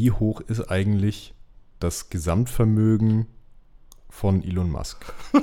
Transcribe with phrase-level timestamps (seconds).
[0.00, 1.34] wie hoch ist eigentlich
[1.78, 3.26] das Gesamtvermögen
[4.08, 5.12] von Elon Musk?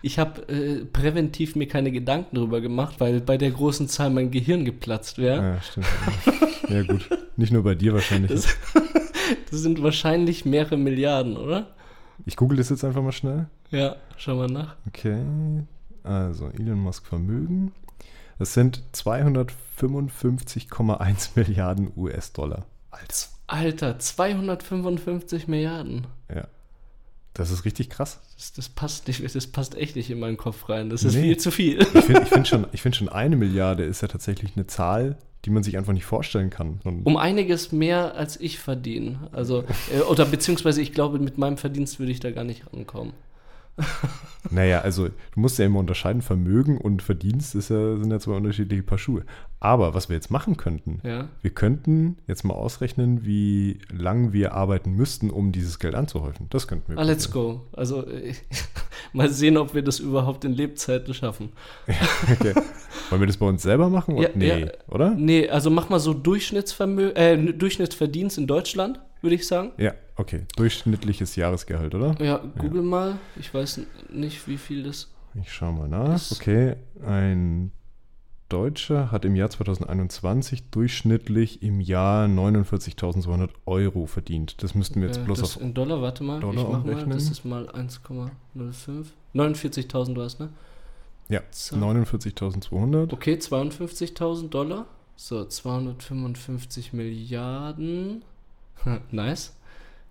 [0.00, 4.30] Ich habe äh, präventiv mir keine Gedanken darüber gemacht, weil bei der großen Zahl mein
[4.30, 5.42] Gehirn geplatzt wäre.
[5.42, 5.86] Ja, stimmt.
[6.68, 7.10] ja, gut.
[7.36, 8.30] Nicht nur bei dir wahrscheinlich.
[8.30, 8.46] Das,
[9.50, 11.74] das sind wahrscheinlich mehrere Milliarden, oder?
[12.26, 13.48] Ich google das jetzt einfach mal schnell.
[13.72, 14.76] Ja, schau mal nach.
[14.86, 15.18] Okay.
[16.04, 17.72] Also, Elon Musk Vermögen.
[18.38, 22.66] Das sind 255,1 Milliarden US-Dollar.
[23.00, 26.06] Als Alter, 255 Milliarden.
[26.34, 26.48] Ja.
[27.34, 28.20] Das ist richtig krass.
[28.36, 30.88] Das, das, passt nicht, das passt echt nicht in meinen Kopf rein.
[30.88, 31.22] Das ist nee.
[31.22, 31.80] viel zu viel.
[31.80, 35.50] Ich finde ich find schon, find schon, eine Milliarde ist ja tatsächlich eine Zahl, die
[35.50, 36.80] man sich einfach nicht vorstellen kann.
[36.84, 39.28] Und um einiges mehr als ich verdiene.
[39.32, 43.12] Also, äh, oder beziehungsweise ich glaube, mit meinem Verdienst würde ich da gar nicht rankommen.
[44.50, 48.32] naja, also du musst ja immer unterscheiden, Vermögen und Verdienst ist ja, sind ja zwei
[48.32, 49.24] unterschiedliche Paar Schuhe.
[49.60, 51.28] Aber was wir jetzt machen könnten, ja.
[51.42, 56.46] wir könnten jetzt mal ausrechnen, wie lang wir arbeiten müssten, um dieses Geld anzuhäufen.
[56.50, 56.98] Das könnten wir.
[56.98, 57.66] Ah, let's go.
[57.72, 58.04] Also
[59.12, 61.50] mal sehen, ob wir das überhaupt in Lebzeiten schaffen.
[62.32, 62.54] okay.
[63.10, 64.16] Wollen wir das bei uns selber machen?
[64.18, 64.68] Ja, nee, ja.
[64.88, 65.14] oder?
[65.14, 69.72] Nee, also mach mal so Durchschnittsvermö äh, Durchschnittsverdienst in Deutschland würde ich sagen.
[69.76, 70.46] Ja, okay.
[70.56, 72.14] Durchschnittliches Jahresgehalt, oder?
[72.22, 72.88] Ja, google ja.
[72.88, 73.18] mal.
[73.34, 75.10] Ich weiß nicht, wie viel das.
[75.34, 76.30] Ich schaue mal nach.
[76.30, 77.72] Okay, ein
[78.48, 84.62] Deutscher hat im Jahr 2021 durchschnittlich im Jahr 49.200 Euro verdient.
[84.62, 87.06] Das müssten wir jetzt bloß das auf in Dollar, warte mal, Dollar ich mach mal,
[87.06, 88.30] das ist mal 1,05.
[89.34, 90.50] 49.000 du hast, ne?
[91.28, 93.12] Ja, 49.200.
[93.12, 94.86] Okay, 52.000 Dollar.
[95.16, 98.22] So, 255 Milliarden.
[99.10, 99.52] nice.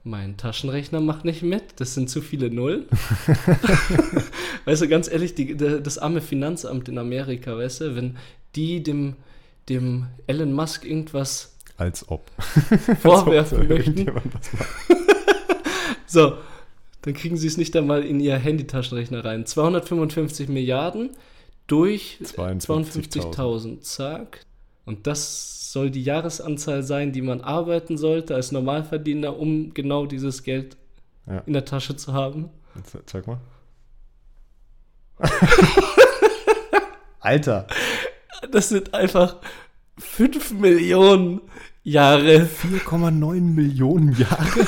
[0.03, 2.85] Mein Taschenrechner macht nicht mit, das sind zu viele Nullen.
[4.65, 8.17] weißt du, ganz ehrlich, die, das arme Finanzamt in Amerika, weißt du, wenn
[8.55, 9.15] die dem,
[9.67, 12.29] dem Elon Musk irgendwas als ob
[13.01, 14.05] vorwerfen Als ob möchten.
[16.05, 16.37] so,
[17.01, 19.45] dann kriegen sie es nicht einmal in ihr Handytaschenrechner rein.
[19.45, 21.11] 255 Milliarden
[21.67, 23.81] durch 52.000.
[23.81, 24.45] Zack.
[24.85, 30.43] Und das soll die Jahresanzahl sein, die man arbeiten sollte als Normalverdiener, um genau dieses
[30.43, 30.77] Geld
[31.27, 31.39] ja.
[31.39, 32.49] in der Tasche zu haben.
[32.77, 33.39] Jetzt, zeig mal.
[37.19, 37.67] Alter.
[38.51, 39.35] Das sind einfach
[39.97, 41.41] 5 Millionen
[41.83, 42.47] Jahre.
[42.63, 44.61] 4,9 Millionen Jahre?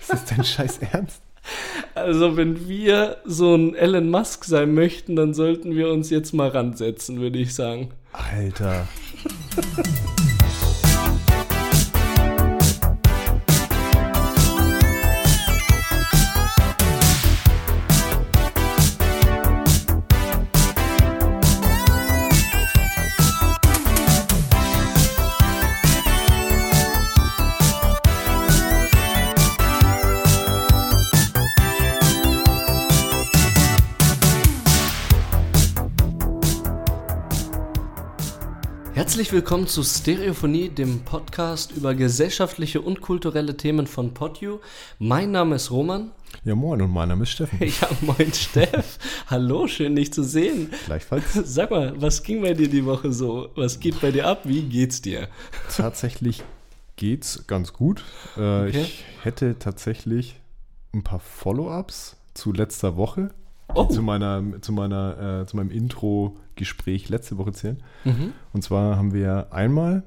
[0.00, 1.22] Ist das dein scheiß Ernst?
[1.94, 6.48] Also, wenn wir so ein Elon Musk sein möchten, dann sollten wir uns jetzt mal
[6.48, 7.90] ransetzen, würde ich sagen.
[8.12, 8.88] Alter.
[9.26, 10.25] Ha ha ha!
[39.16, 44.58] Herzlich willkommen zu Stereophonie, dem Podcast über gesellschaftliche und kulturelle Themen von PodU.
[44.98, 46.10] Mein Name ist Roman.
[46.44, 47.58] Ja, moin und mein Name ist Steffen.
[47.80, 48.98] Ja, moin Steff.
[49.28, 50.70] Hallo, schön dich zu sehen.
[50.84, 51.32] Gleichfalls.
[51.32, 53.48] Sag mal, was ging bei dir die Woche so?
[53.54, 54.40] Was geht bei dir ab?
[54.44, 55.28] Wie geht's dir?
[55.74, 56.44] Tatsächlich
[56.96, 58.04] geht's ganz gut.
[58.36, 58.82] Äh, okay.
[58.82, 60.38] Ich hätte tatsächlich
[60.92, 63.30] ein paar Follow-ups zu letzter Woche
[63.74, 63.86] oh.
[63.86, 65.70] zu meiner, zu meiner, äh, zu meinem
[66.56, 67.82] Intro-Gespräch letzte Woche zählen.
[68.04, 68.32] Mhm.
[68.52, 70.04] Und zwar haben wir einmal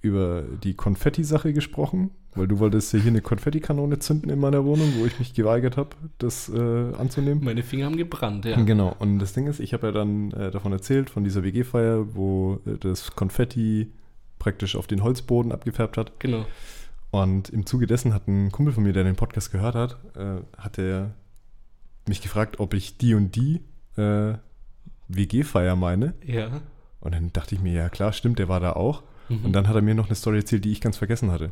[0.00, 4.92] über die Konfetti-Sache gesprochen, weil du wolltest ja hier eine Konfettikanone zünden in meiner Wohnung,
[4.98, 7.44] wo ich mich geweigert habe, das äh, anzunehmen.
[7.44, 8.56] Meine Finger haben gebrannt, ja.
[8.62, 8.94] Genau.
[8.98, 12.60] Und das Ding ist, ich habe ja dann äh, davon erzählt, von dieser WG-Feier, wo
[12.66, 13.92] äh, das Konfetti
[14.38, 16.18] praktisch auf den Holzboden abgefärbt hat.
[16.20, 16.46] Genau.
[17.10, 20.40] Und im Zuge dessen hat ein Kumpel von mir, der den Podcast gehört hat, äh,
[20.56, 21.10] hat er
[22.08, 23.60] mich gefragt, ob ich die und die
[23.96, 24.34] äh,
[25.16, 26.14] WG-Feier meine.
[26.24, 26.60] Ja.
[27.00, 29.02] Und dann dachte ich mir, ja klar, stimmt, der war da auch.
[29.28, 29.46] Mhm.
[29.46, 31.50] Und dann hat er mir noch eine Story erzählt, die ich ganz vergessen hatte.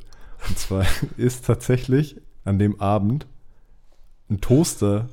[0.49, 0.87] Und zwar
[1.17, 3.27] ist tatsächlich an dem Abend
[4.31, 5.09] ein Toaster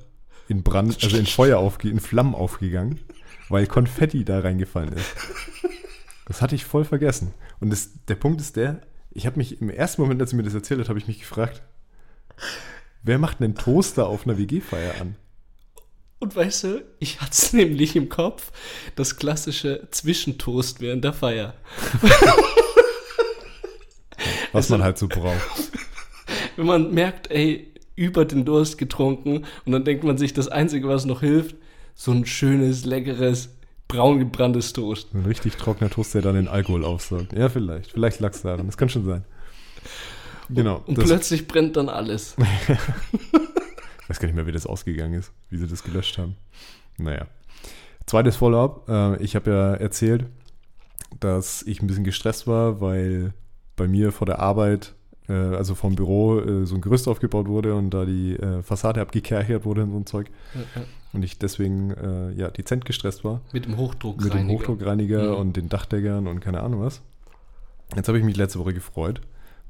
[0.48, 3.00] in Brand, also in Feuer aufge in Flammen aufgegangen,
[3.50, 5.16] weil Konfetti da reingefallen ist.
[6.28, 7.34] Das hatte ich voll vergessen.
[7.60, 8.82] Und das, der Punkt ist der,
[9.12, 11.20] ich habe mich im ersten Moment, als er mir das erzählt hat, habe ich mich
[11.20, 11.62] gefragt,
[13.04, 15.16] wer macht einen Toaster auf einer WG-Feier an?
[16.26, 18.52] Und weißt du, ich hatte es nämlich im Kopf,
[18.96, 21.54] das klassische Zwischentoast während der Feier.
[24.52, 25.36] Was also, man halt so braucht.
[26.56, 30.88] Wenn man merkt, ey, über den Durst getrunken und dann denkt man sich, das Einzige,
[30.88, 31.58] was noch hilft,
[31.94, 33.50] so ein schönes, leckeres,
[33.88, 35.14] braun gebranntes Toast.
[35.14, 37.34] Ein richtig trockener Toast, der dann den Alkohol aufsaugt.
[37.34, 37.92] Ja, vielleicht.
[37.92, 38.66] Vielleicht lag es daran.
[38.66, 39.26] Das kann schon sein.
[40.50, 40.82] Genau.
[40.88, 42.36] Und das- plötzlich brennt dann alles.
[44.06, 46.36] Ich weiß gar nicht mehr, wie das ausgegangen ist, wie sie das gelöscht haben.
[46.98, 47.26] Naja.
[48.06, 48.88] Zweites Follow-up.
[48.88, 50.26] Äh, ich habe ja erzählt,
[51.20, 53.34] dass ich ein bisschen gestresst war, weil
[53.76, 54.94] bei mir vor der Arbeit,
[55.28, 59.66] äh, also vom Büro, äh, so ein Gerüst aufgebaut wurde und da die Fassade abgekerchert
[59.66, 60.28] wurde und so ein Zeug.
[60.54, 60.88] Ja, ja.
[61.14, 61.96] Und ich deswegen
[62.38, 63.42] ja dezent gestresst war.
[63.54, 65.38] Mit dem Hochdruck Mit dem Hochdruckreiniger Mhm.
[65.40, 67.02] und den Dachdeckern und keine Ahnung was.
[67.96, 69.22] Jetzt habe ich mich letzte Woche gefreut,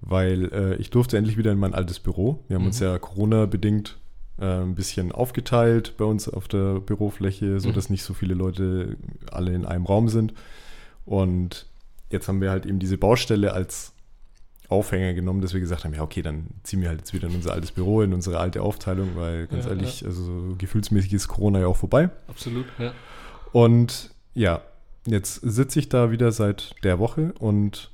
[0.02, 2.44] weil ich durfte endlich wieder in mein altes Büro.
[2.48, 2.86] Wir haben uns Mhm.
[2.88, 3.98] ja Corona-bedingt
[4.40, 8.98] äh, ein bisschen aufgeteilt bei uns auf der Bürofläche, sodass nicht so viele Leute
[9.32, 10.34] alle in einem Raum sind.
[11.06, 11.68] Und
[12.10, 13.94] jetzt haben wir halt eben diese Baustelle als
[14.68, 17.36] Aufhänger genommen, dass wir gesagt haben, ja okay, dann ziehen wir halt jetzt wieder in
[17.36, 21.28] unser altes Büro, in unsere alte Aufteilung, weil ganz Ja, ehrlich, also so gefühlsmäßig ist
[21.28, 22.10] Corona ja auch vorbei.
[22.28, 22.94] Absolut, ja.
[23.52, 24.62] Und ja,
[25.06, 27.92] jetzt sitze ich da wieder seit der Woche und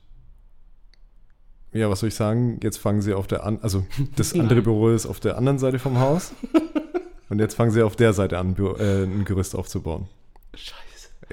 [1.73, 2.59] ja, was soll ich sagen?
[2.61, 3.85] Jetzt fangen sie auf der an, also
[4.15, 4.63] das andere Nein.
[4.63, 6.33] Büro ist auf der anderen Seite vom Haus.
[7.29, 10.07] und jetzt fangen sie auf der Seite an, äh, ein Gerüst aufzubauen.
[10.53, 10.81] Scheiße.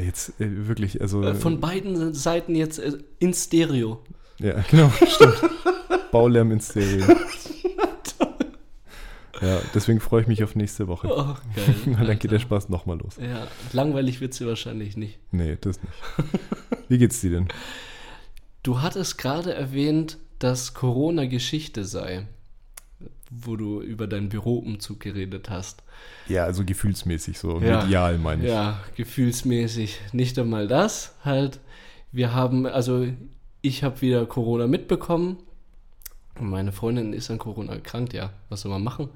[0.01, 1.23] Jetzt äh, wirklich, also.
[1.23, 2.81] Äh, Von beiden Seiten jetzt
[3.19, 4.01] in Stereo.
[4.39, 5.43] ja, genau, stimmt.
[6.13, 7.05] Baulärm in Stereo.
[9.41, 11.09] ja, deswegen freue ich mich auf nächste Woche.
[11.11, 11.97] Oh, geil.
[12.07, 12.39] Dann geht der.
[12.39, 13.17] Spaß nochmal los.
[13.21, 15.19] Ja, langweilig wird sie wahrscheinlich nicht.
[15.33, 16.31] Nee, das nicht.
[16.89, 17.49] Wie geht's dir denn?
[18.63, 22.27] Du hattest gerade erwähnt, dass Corona Geschichte sei,
[23.31, 25.83] wo du über deinen Büroumzug geredet hast.
[26.29, 27.83] Ja, also gefühlsmäßig so, Ja.
[27.83, 28.51] medial meine ich.
[28.51, 30.01] Ja, gefühlsmäßig.
[30.13, 31.15] Nicht einmal das.
[31.25, 31.61] Halt,
[32.13, 33.07] wir haben, also
[33.61, 35.39] ich habe wieder Corona mitbekommen.
[36.41, 38.31] Meine Freundin ist an Corona erkrankt, ja.
[38.49, 39.09] Was soll man machen?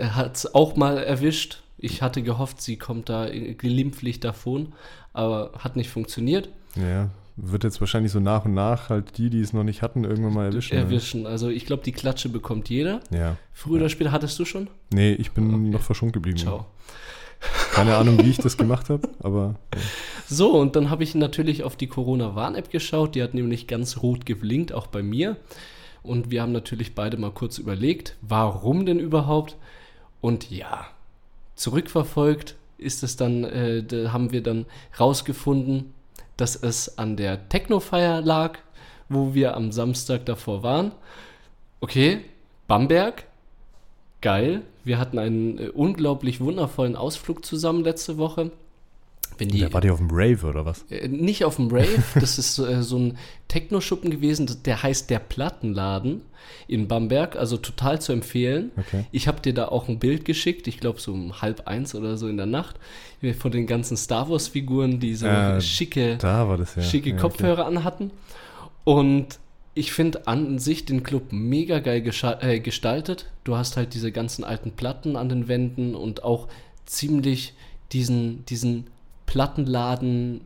[0.00, 1.62] Hat es auch mal erwischt.
[1.76, 4.72] Ich hatte gehofft, sie kommt da glimpflich davon,
[5.12, 6.48] aber hat nicht funktioniert.
[6.74, 10.04] Ja, wird jetzt wahrscheinlich so nach und nach halt die, die es noch nicht hatten,
[10.04, 10.74] irgendwann mal erwischen.
[10.76, 10.82] ne?
[10.82, 11.26] Erwischen.
[11.26, 13.00] Also ich glaube, die Klatsche bekommt jeder.
[13.10, 13.36] Ja.
[13.52, 14.68] Früher oder später hattest du schon?
[14.92, 15.56] Nee, ich bin Okay.
[15.70, 16.38] noch verschont geblieben.
[16.38, 16.66] Ciao.
[17.72, 19.80] Keine Ahnung, wie ich das gemacht habe, aber ja.
[20.28, 23.14] So, und dann habe ich natürlich auf die Corona-Warn-App geschaut.
[23.14, 25.36] Die hat nämlich ganz rot geblinkt, auch bei mir.
[26.02, 29.56] Und wir haben natürlich beide mal kurz überlegt, warum denn überhaupt?
[30.20, 30.86] Und ja,
[31.54, 34.66] zurückverfolgt ist es dann, äh, da haben wir dann
[34.98, 35.92] rausgefunden,
[36.38, 38.58] dass es an der Technofeier lag,
[39.10, 40.92] wo wir am Samstag davor waren.
[41.80, 42.24] Okay,
[42.66, 43.24] Bamberg,
[44.22, 44.62] geil.
[44.84, 48.52] Wir hatten einen äh, unglaublich wundervollen Ausflug zusammen letzte Woche.
[49.38, 50.84] Wenn die, Da war die auf dem Rave oder was?
[50.90, 53.18] äh, nicht auf dem Rave, das ist äh, so ein
[53.48, 56.22] Techno-Schuppen gewesen, der heißt der Plattenladen
[56.66, 58.70] in Bamberg, also total zu empfehlen.
[58.76, 59.04] Okay.
[59.12, 62.16] Ich habe dir da auch ein Bild geschickt, ich glaube so um halb eins oder
[62.16, 62.76] so in der Nacht,
[63.38, 66.82] von den ganzen Star Wars-Figuren, die so Äh, schicke, Da war das ja.
[66.82, 67.22] schicke ja, okay.
[67.22, 68.10] Kopfhörer anhatten.
[68.84, 69.38] Und
[69.74, 72.02] ich finde an sich den Club mega geil
[72.40, 73.26] äh, gestaltet.
[73.44, 76.48] Du hast halt diese ganzen alten Platten an den Wänden und auch
[76.86, 77.54] ziemlich
[77.92, 78.86] diesen, diesen
[79.28, 80.40] Plattenladen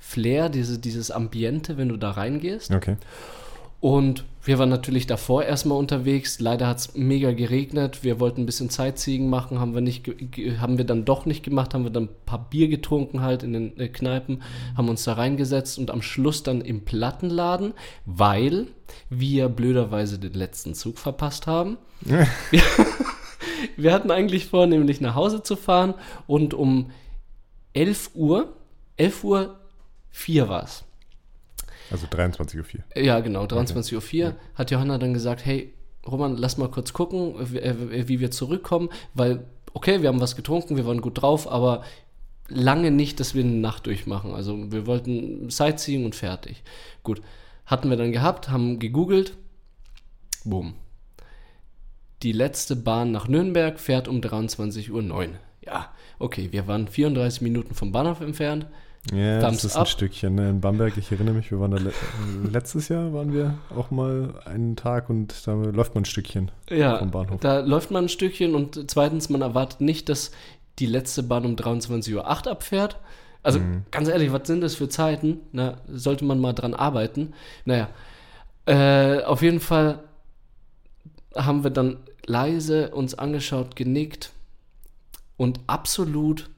[0.00, 2.72] Flair, diese, dieses Ambiente, wenn du da reingehst.
[2.72, 2.96] Okay.
[3.80, 6.40] Und wir waren natürlich davor erstmal unterwegs.
[6.40, 8.02] Leider hat es mega geregnet.
[8.02, 10.10] Wir wollten ein bisschen Sightseeing machen, haben wir, nicht
[10.60, 11.72] haben wir dann doch nicht gemacht.
[11.72, 14.42] Haben wir dann ein paar Bier getrunken halt in den äh, Kneipen,
[14.76, 17.74] haben uns da reingesetzt und am Schluss dann im Plattenladen,
[18.06, 18.66] weil
[19.08, 21.76] wir blöderweise den letzten Zug verpasst haben.
[22.00, 22.26] wir,
[23.76, 25.94] wir hatten eigentlich vor, nämlich nach Hause zu fahren
[26.26, 26.90] und um
[27.76, 28.56] 11 Uhr,
[28.96, 29.60] 11 Uhr
[30.10, 30.84] 4 war es.
[31.90, 33.02] Also 23.04 Uhr.
[33.02, 35.74] Ja, genau, 23.04 Uhr hat Johanna dann gesagt, hey,
[36.06, 40.36] Roman, lass mal kurz gucken, wie, äh, wie wir zurückkommen, weil, okay, wir haben was
[40.36, 41.82] getrunken, wir waren gut drauf, aber
[42.48, 44.32] lange nicht, dass wir eine Nacht durchmachen.
[44.32, 46.62] Also wir wollten Sightseeing und fertig.
[47.02, 47.20] Gut,
[47.66, 49.36] hatten wir dann gehabt, haben gegoogelt,
[50.44, 50.74] boom.
[52.22, 55.28] Die letzte Bahn nach Nürnberg fährt um 23.09 Uhr.
[55.66, 58.66] Ja, okay, wir waren 34 Minuten vom Bahnhof entfernt.
[59.12, 59.82] Ja, Thumbs das ist up.
[59.82, 60.50] ein Stückchen ne?
[60.50, 60.96] in Bamberg.
[60.96, 61.92] Ich erinnere mich, wir waren da le
[62.50, 66.98] letztes Jahr waren wir auch mal einen Tag und da läuft man ein Stückchen Ja,
[66.98, 67.40] vom Bahnhof.
[67.40, 70.32] da läuft man ein Stückchen und zweitens, man erwartet nicht, dass
[70.80, 72.96] die letzte Bahn um 23.08 Uhr abfährt.
[73.44, 73.84] Also Mhm.
[73.92, 75.38] ganz ehrlich, was sind das für Zeiten?
[75.52, 77.32] Na, sollte man mal dran arbeiten.
[77.64, 77.88] Naja,
[78.66, 80.00] äh, auf jeden Fall
[81.36, 84.32] haben wir dann leise uns angeschaut, genickt
[85.36, 86.50] und absolut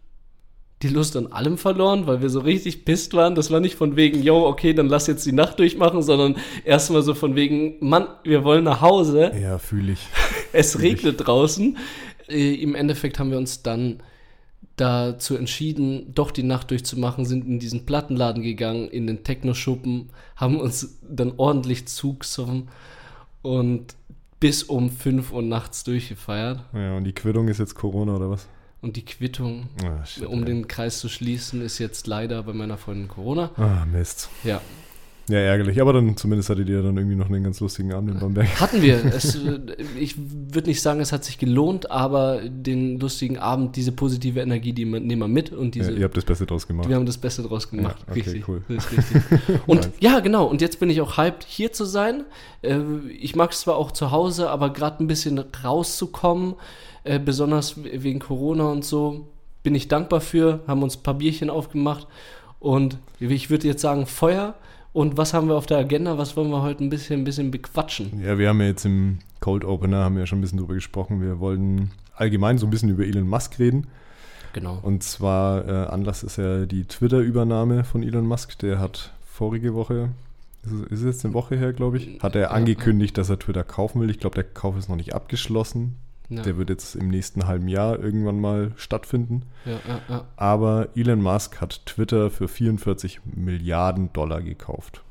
[0.83, 3.35] die Lust an allem verloren, weil wir so richtig pisst waren.
[3.35, 7.03] Das war nicht von wegen, yo, okay, dann lass jetzt die Nacht durchmachen, sondern erstmal
[7.03, 9.33] so von wegen, Mann, wir wollen nach Hause.
[9.41, 10.07] Ja, fühle ich.
[10.53, 11.77] Es regnet draußen.
[12.29, 14.03] Äh, Im Endeffekt haben wir uns dann
[14.77, 20.61] dazu entschieden, doch die Nacht durchzumachen, sind in diesen Plattenladen gegangen, in den Techno-Schuppen, haben
[20.61, 22.69] uns dann ordentlich zugesoffen
[23.43, 23.95] und
[24.41, 26.61] bis um 5 Uhr nachts durchgefeiert.
[26.73, 28.49] Ja, und die Quittung ist jetzt Corona oder was?
[28.81, 30.45] Und die Quittung, Ah, shit, um ey.
[30.45, 33.51] den Kreis zu schließen, ist jetzt leider bei meiner Freundin Corona.
[33.57, 34.29] Ah, Mist.
[34.45, 34.61] Ja,
[35.29, 35.79] Ja, ärgerlich.
[35.83, 38.47] Aber dann zumindest hattet ihr dann irgendwie noch einen ganz lustigen Abend in Bamberg.
[38.61, 39.05] hatten wir.
[39.15, 39.59] Es, äh,
[39.99, 44.73] ich würde nicht sagen, es hat sich gelohnt, aber den lustigen Abend, diese positive Energie,
[44.73, 46.89] die man- nehmen wir mit und Ja, diese, ihr habt das Beste draus gemacht.
[46.89, 47.97] wir haben das Beste draus gemacht.
[48.07, 48.63] Ja, okay, richtig, cool.
[48.71, 49.01] Richtig.
[49.67, 50.47] Und ja, genau.
[50.47, 52.25] Und jetzt bin ich auch hyped, hier zu sein.
[52.63, 52.79] Äh,
[53.21, 56.55] Ich mag es zwar auch zu Hause, aber gerade ein bisschen rauszukommen,
[57.05, 59.27] äh, besonders we- wegen Corona und so,
[59.63, 60.61] bin ich dankbar für.
[60.67, 62.07] Haben uns ein paar Bierchen aufgemacht
[62.61, 64.55] und ich würde jetzt sagen Feuer.
[64.95, 66.17] Und was haben wir auf der Agenda?
[66.19, 68.21] Was wollen wir heute ein bisschen, ein bisschen bequatschen?
[68.25, 70.75] Ja, wir haben ja jetzt im Cold Opener, haben wir ja schon ein bisschen drüber
[70.75, 71.21] gesprochen.
[71.21, 73.87] Wir wollten allgemein so ein bisschen über Elon Musk reden.
[74.55, 74.79] Genau.
[74.83, 78.59] Und zwar, äh, Anlass ist ja die Twitter-Übernahme von Elon Musk.
[78.61, 80.09] Der hat vorige Woche,
[80.65, 83.39] ist es, ist es jetzt eine Woche her, glaube ich, hat er angekündigt, dass er
[83.39, 84.11] Twitter kaufen will.
[84.11, 85.97] Ich glaube, der Kauf ist noch nicht abgeschlossen.
[86.31, 89.43] Ja, Der wird jetzt im nächsten halben Jahr irgendwann mal stattfinden.
[89.65, 90.25] ja, ja.
[90.37, 95.03] Aber Elon Musk hat Twitter für 44 Milliarden Dollar gekauft.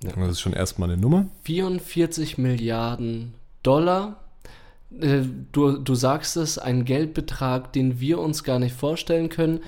[0.00, 1.26] Das ist schon erstmal eine Nummer.
[1.44, 4.20] 44 Milliarden Dollar.
[5.00, 5.22] Äh,
[5.52, 9.60] Du, du sagst es, ein Geldbetrag, den wir uns gar nicht vorstellen können,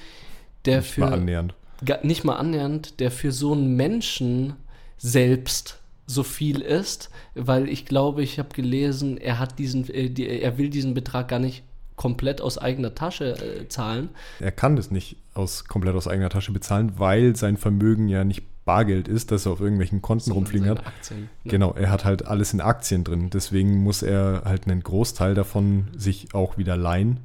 [0.66, 1.54] der Nicht für mal annähernd.
[2.02, 4.54] nicht mal annähernd, der für so einen Menschen
[4.99, 5.79] selbst
[6.10, 10.58] so viel ist, weil ich glaube, ich habe gelesen, er hat diesen, äh, die, er
[10.58, 11.62] will diesen Betrag gar nicht
[11.96, 14.08] komplett aus eigener Tasche äh, zahlen.
[14.40, 18.42] Er kann das nicht aus, komplett aus eigener Tasche bezahlen, weil sein Vermögen ja nicht
[18.64, 20.86] Bargeld ist, das er auf irgendwelchen Konten rumfliegen hat.
[20.86, 21.50] Aktien, ne?
[21.50, 23.30] Genau, er hat halt alles in Aktien drin.
[23.30, 27.20] Deswegen muss er halt einen Großteil davon sich auch wieder leihen.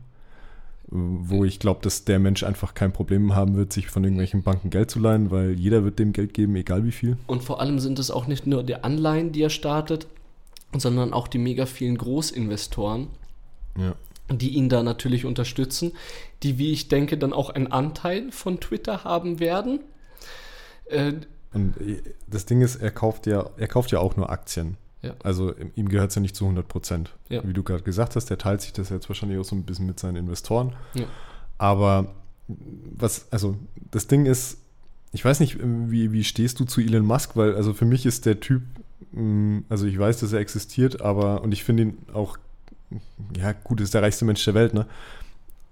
[0.87, 4.69] Wo ich glaube, dass der Mensch einfach kein Problem haben wird, sich von irgendwelchen Banken
[4.69, 7.17] Geld zu leihen, weil jeder wird dem Geld geben, egal wie viel.
[7.25, 10.05] Und vor allem sind es auch nicht nur die Anleihen, die er startet,
[10.77, 13.07] sondern auch die mega vielen Großinvestoren,
[13.77, 13.95] Ja.
[14.31, 15.91] die ihn da natürlich unterstützen,
[16.43, 19.79] die, wie ich denke, dann auch einen Anteil von Twitter haben werden.
[20.85, 21.13] Äh,
[21.53, 24.77] Und äh, das Ding ist, er kauft ja, er kauft ja auch nur Aktien.
[25.05, 25.15] Ja.
[25.24, 27.15] Also ihm gehört es ja nicht zu 100 Prozent.
[27.29, 27.41] Ja.
[27.47, 29.85] Wie du gerade gesagt hast, der teilt sich das jetzt wahrscheinlich auch so ein bisschen
[29.85, 30.75] mit seinen Investoren.
[30.93, 31.05] Ja.
[31.57, 32.13] Aber
[32.47, 33.57] was, also
[33.91, 34.57] das Ding ist,
[35.12, 38.25] ich weiß nicht, wie, wie stehst du zu Elon Musk, weil also für mich ist
[38.25, 38.63] der Typ,
[39.12, 42.38] mh, also ich weiß, dass er existiert, aber und ich finde ihn auch,
[43.38, 44.85] ja gut, ist der reichste Mensch der Welt, ne?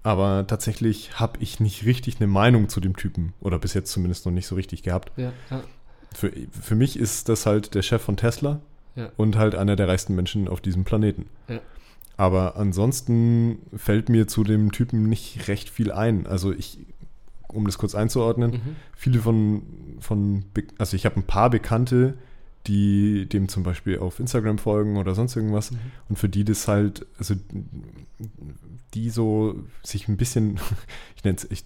[0.02, 4.26] Aber tatsächlich habe ich nicht richtig eine Meinung zu dem Typen oder bis jetzt zumindest
[4.26, 5.12] noch nicht so richtig gehabt.
[5.16, 5.62] ja, ja,
[6.12, 8.60] Für, für mich ist das halt der Chef von Tesla
[8.96, 9.10] Ja.
[9.16, 11.26] und halt einer der reichsten Menschen auf diesem Planeten.
[11.48, 11.60] Ja.
[12.16, 16.26] Aber ansonsten fällt mir zu dem Typen nicht recht viel ein.
[16.26, 16.78] Also ich,
[17.48, 18.76] um das kurz einzuordnen, mhm.
[18.96, 19.62] viele von,
[19.98, 20.44] von
[20.78, 22.14] also ich habe ein paar Bekannte,
[22.66, 25.78] die dem zum Beispiel auf Instagram folgen oder sonst irgendwas Mhm.
[26.08, 27.34] und für die das halt, also
[28.94, 30.58] die so sich ein bisschen,
[31.16, 31.64] ich nenne es, ich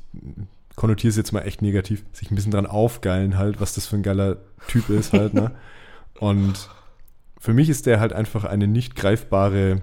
[0.77, 3.97] konnotiere es jetzt mal echt negativ, sich ein bisschen dran aufgeilen halt, was das für
[3.97, 5.53] ein geiler Typ ist halt, ne?
[6.21, 6.69] Und
[7.41, 9.83] für mich ist der halt einfach eine nicht greifbare,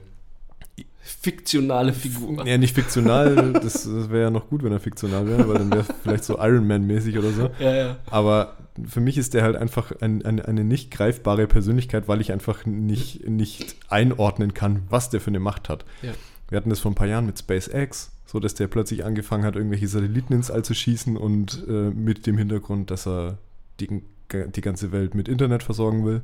[1.06, 2.46] fiktionale Figur.
[2.48, 5.72] ja nicht fiktional, das, das wäre ja noch gut, wenn er fiktional wäre, weil dann
[5.72, 7.50] wäre vielleicht so Iron Man-mäßig oder so.
[7.60, 7.98] Ja, ja.
[8.08, 8.58] Aber
[8.88, 12.66] für mich ist der halt einfach ein, ein, eine nicht greifbare Persönlichkeit, weil ich einfach
[12.66, 15.86] nicht, nicht einordnen kann, was der für eine Macht hat.
[16.02, 16.12] Ja.
[16.50, 19.56] Wir hatten das vor ein paar Jahren mit SpaceX, so dass der plötzlich angefangen hat,
[19.56, 23.38] irgendwelche Satelliten ins All zu schießen und äh, mit dem Hintergrund, dass er
[23.80, 24.02] die,
[24.48, 26.22] die ganze Welt mit Internet versorgen will,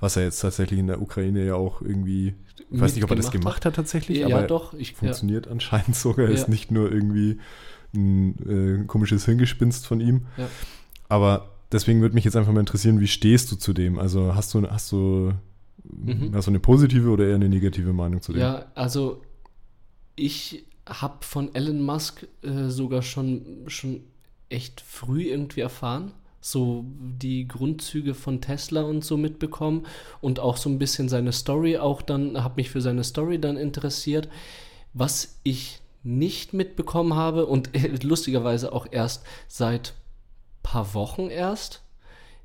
[0.00, 2.34] was er jetzt tatsächlich in der Ukraine ja auch irgendwie,
[2.70, 4.74] ich weiß nicht, ob er das gemacht hat tatsächlich, Ja, aber doch.
[4.74, 4.96] Ich, ja.
[4.96, 6.32] funktioniert anscheinend sogar, Ja.
[6.34, 7.38] ist nicht nur irgendwie
[7.94, 10.22] ein äh, komisches Hirngespinst von ihm.
[10.36, 10.48] Ja.
[11.08, 13.98] Aber deswegen würde mich jetzt einfach mal interessieren, wie stehst du zu dem?
[13.98, 15.32] Also hast du, hast du,
[15.84, 16.30] Mhm.
[16.34, 18.40] hast du eine positive oder eher eine negative Meinung zu dem?
[18.40, 19.20] Ja, also
[20.16, 24.00] ich habe von Elon Musk äh, sogar schon, schon
[24.48, 26.12] echt früh irgendwie erfahren.
[26.42, 29.86] So die Grundzüge von Tesla und so mitbekommen
[30.20, 33.56] und auch so ein bisschen seine Story auch dann, habe mich für seine Story dann
[33.56, 34.28] interessiert.
[34.92, 37.70] Was ich nicht mitbekommen habe und
[38.02, 39.94] lustigerweise auch erst seit
[40.62, 41.82] paar Wochen erst,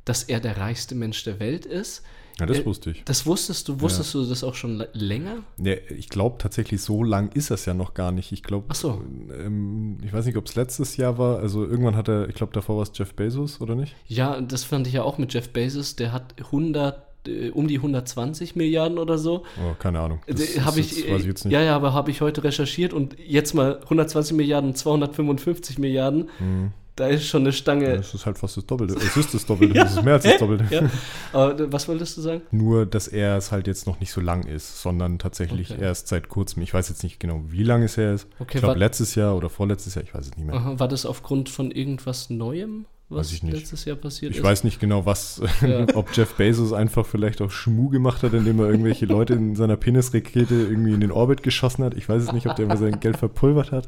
[0.05, 2.03] dass er der reichste Mensch der Welt ist.
[2.39, 3.03] Ja, das Äh, wusste ich.
[3.05, 5.37] Das wusstest du, wusstest du das auch schon länger?
[5.61, 8.31] Ja, ich glaube tatsächlich, so lang ist das ja noch gar nicht.
[8.31, 9.01] Ich glaube, so.
[9.35, 11.39] ähm, ich weiß nicht, ob es letztes Jahr war.
[11.39, 13.95] Also irgendwann hat er, ich glaube, davor war es Jeff Bezos, oder nicht?
[14.07, 15.95] Ja, das fand ich ja auch mit Jeff Bezos.
[15.95, 19.43] Der hat 100, äh, um die 120 Milliarden oder so.
[19.59, 20.19] Oh, keine Ahnung.
[20.27, 21.53] Das, Äh, hab das ich, jetzt- weiß ich jetzt nicht.
[21.53, 26.29] Ja, ja, aber habe ich heute recherchiert und jetzt mal 120 Milliarden, 255 Milliarden.
[26.37, 26.71] Hm.
[26.97, 27.95] Da ist schon eine Stange.
[27.97, 28.95] Das ist halt fast das Doppelte.
[28.97, 30.65] Es ist das Doppelte, das ist mehr als das Doppelte.
[30.69, 30.81] ja.
[31.31, 32.41] Aber was wolltest du sagen?
[32.51, 35.81] Nur, dass er es halt jetzt noch nicht so lang ist, sondern tatsächlich Okay.
[35.83, 36.63] erst seit kurzem.
[36.63, 38.27] Ich weiß jetzt nicht genau, wie lange es her ist.
[38.39, 40.55] Okay, ich glaube, letztes Jahr oder vorletztes Jahr, ich weiß es nicht mehr.
[40.55, 43.53] Aha, war das aufgrund von irgendwas Neuem, was Weiß ich nicht.
[43.55, 44.43] letztes Jahr passiert Ich ist?
[44.43, 45.85] weiß nicht genau, was, Ja.
[45.95, 49.77] ob Jeff Bezos einfach vielleicht auch Schmu gemacht hat, indem er irgendwelche Leute in seiner
[49.77, 51.93] Penisrakete irgendwie in den Orbit geschossen hat.
[51.95, 53.87] Ich weiß es nicht, ob der immer sein Geld verpulvert hat.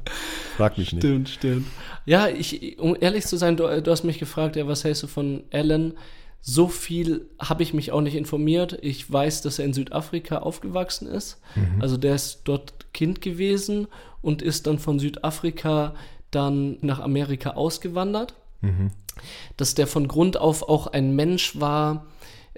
[0.55, 1.03] Frag mich nicht.
[1.03, 1.67] Stimmt, stimmt.
[2.05, 5.07] Ja, ich, um ehrlich zu sein, du, du hast mich gefragt, ja, was hältst du
[5.07, 5.93] von Alan?
[6.41, 8.79] So viel habe ich mich auch nicht informiert.
[8.81, 11.41] Ich weiß, dass er in Südafrika aufgewachsen ist.
[11.55, 11.81] Mhm.
[11.81, 13.87] Also der ist dort Kind gewesen
[14.21, 15.93] und ist dann von Südafrika
[16.31, 18.35] dann nach Amerika ausgewandert.
[18.61, 18.91] Mhm.
[19.57, 22.05] Dass der von Grund auf auch ein Mensch war,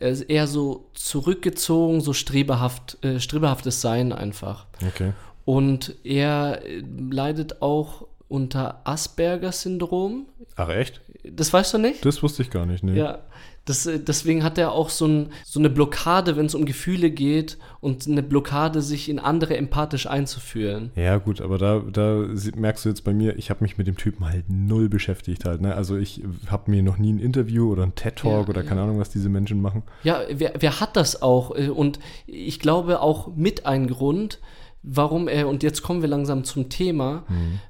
[0.01, 4.65] eher so zurückgezogen, so streberhaft, äh, streberhaftes Sein einfach.
[4.85, 5.13] Okay.
[5.45, 10.25] Und er äh, leidet auch unter Asperger-Syndrom.
[10.55, 11.01] Ach echt?
[11.23, 12.03] Das weißt du nicht?
[12.05, 12.83] Das wusste ich gar nicht.
[12.83, 12.97] Nee.
[12.97, 13.19] Ja.
[13.65, 17.11] Das, äh, deswegen hat er auch so, ein, so eine Blockade, wenn es um Gefühle
[17.11, 20.91] geht und eine Blockade, sich in andere empathisch einzufühlen.
[20.95, 22.25] Ja, gut, aber da, da
[22.55, 25.61] merkst du jetzt bei mir, ich habe mich mit dem Typen halt null beschäftigt halt.
[25.61, 25.75] Ne?
[25.75, 28.99] Also ich habe mir noch nie ein Interview oder ein TED-Talk Ja, oder keine Ahnung,
[28.99, 29.83] was diese Menschen machen.
[30.03, 31.55] Ja, wer, wer hat das auch?
[31.55, 34.39] Äh, Und ich glaube auch mit ein Grund,
[34.83, 37.25] warum er, und jetzt kommen wir langsam zum Thema,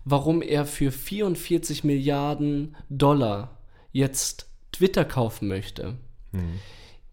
[0.05, 3.57] warum er für 44 Milliarden Dollar
[3.91, 5.97] jetzt Twitter kaufen möchte.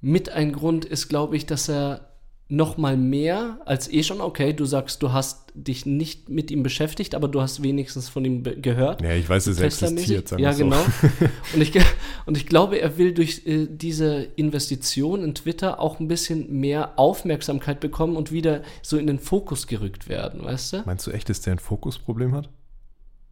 [0.01, 2.09] Mit ein Grund ist, glaube ich, dass er
[2.51, 6.63] noch mal mehr als eh schon, okay, du sagst, du hast dich nicht mit ihm
[6.63, 9.03] beschäftigt, aber du hast wenigstens von ihm gehört.
[9.03, 9.99] Ja, ich weiß, er Tesla-mäßig.
[9.99, 10.65] existiert, sagen Ja, so.
[10.65, 10.83] genau.
[11.55, 11.73] und, ich,
[12.25, 16.99] und ich glaube, er will durch äh, diese Investition in Twitter auch ein bisschen mehr
[16.99, 20.83] Aufmerksamkeit bekommen und wieder so in den Fokus gerückt werden, weißt du?
[20.87, 22.49] Meinst du echt, dass der ein Fokusproblem hat?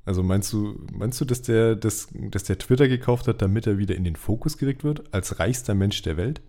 [0.06, 3.76] Also meinst du, meinst du, dass der, dass, dass der Twitter gekauft hat, damit er
[3.76, 6.40] wieder in den Fokus gerückt wird, als reichster Mensch der Welt?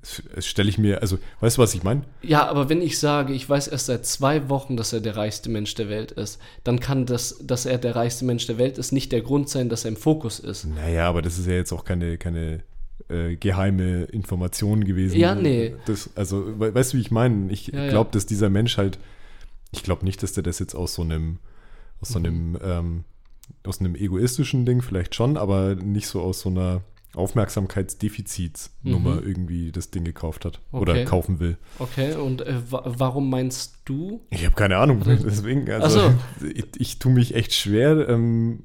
[0.00, 2.02] Das, das stelle ich mir, also, weißt du, was ich meine?
[2.22, 5.50] Ja, aber wenn ich sage, ich weiß erst seit zwei Wochen, dass er der reichste
[5.50, 8.92] Mensch der Welt ist, dann kann das, dass er der reichste Mensch der Welt ist,
[8.92, 10.64] nicht der Grund sein, dass er im Fokus ist.
[10.64, 12.62] Naja, aber das ist ja jetzt auch keine, keine
[13.08, 15.18] äh, geheime Information gewesen.
[15.18, 15.74] Ja, nee.
[15.84, 17.52] Das, also, we weißt du, wie ich meine?
[17.52, 17.90] Ich Ja, ja.
[17.90, 18.98] glaube, dass dieser Mensch halt,
[19.72, 21.40] ich glaube nicht, dass der das jetzt aus so einem,
[22.00, 22.58] aus so einem, Mhm.
[22.62, 23.04] ähm,
[23.66, 26.82] aus einem egoistischen Ding vielleicht schon, aber nicht so aus so einer
[27.14, 29.22] Aufmerksamkeitsdefizitsnummer Mhm.
[29.26, 30.82] irgendwie das Ding gekauft hat Okay.
[30.82, 31.56] oder kaufen will.
[31.78, 34.20] Okay, und äh, wa warum meinst du?
[34.30, 38.08] Ich habe keine Ahnung, deswegen, also Ach ich, ich tue mich echt schwer.
[38.08, 38.64] Ähm,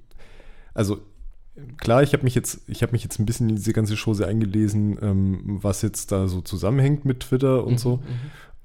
[0.73, 0.99] also
[1.77, 4.27] klar, ich habe mich jetzt, ich habe mich jetzt ein bisschen in diese ganze Chose
[4.27, 8.01] eingelesen, ähm, was jetzt da so zusammenhängt mit Twitter und so.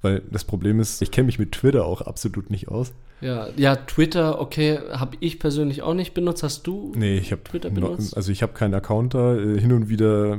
[0.00, 2.92] Weil das Problem ist, ich kenne mich mit Twitter auch absolut nicht aus.
[3.20, 6.44] Ja, ja, Twitter, okay, habe ich persönlich auch nicht benutzt.
[6.44, 6.92] Hast du?
[6.94, 8.16] Nee, ich habe Twitter benutzt?
[8.16, 9.34] also ich habe keinen Account da.
[9.36, 10.38] Äh, Hin und wieder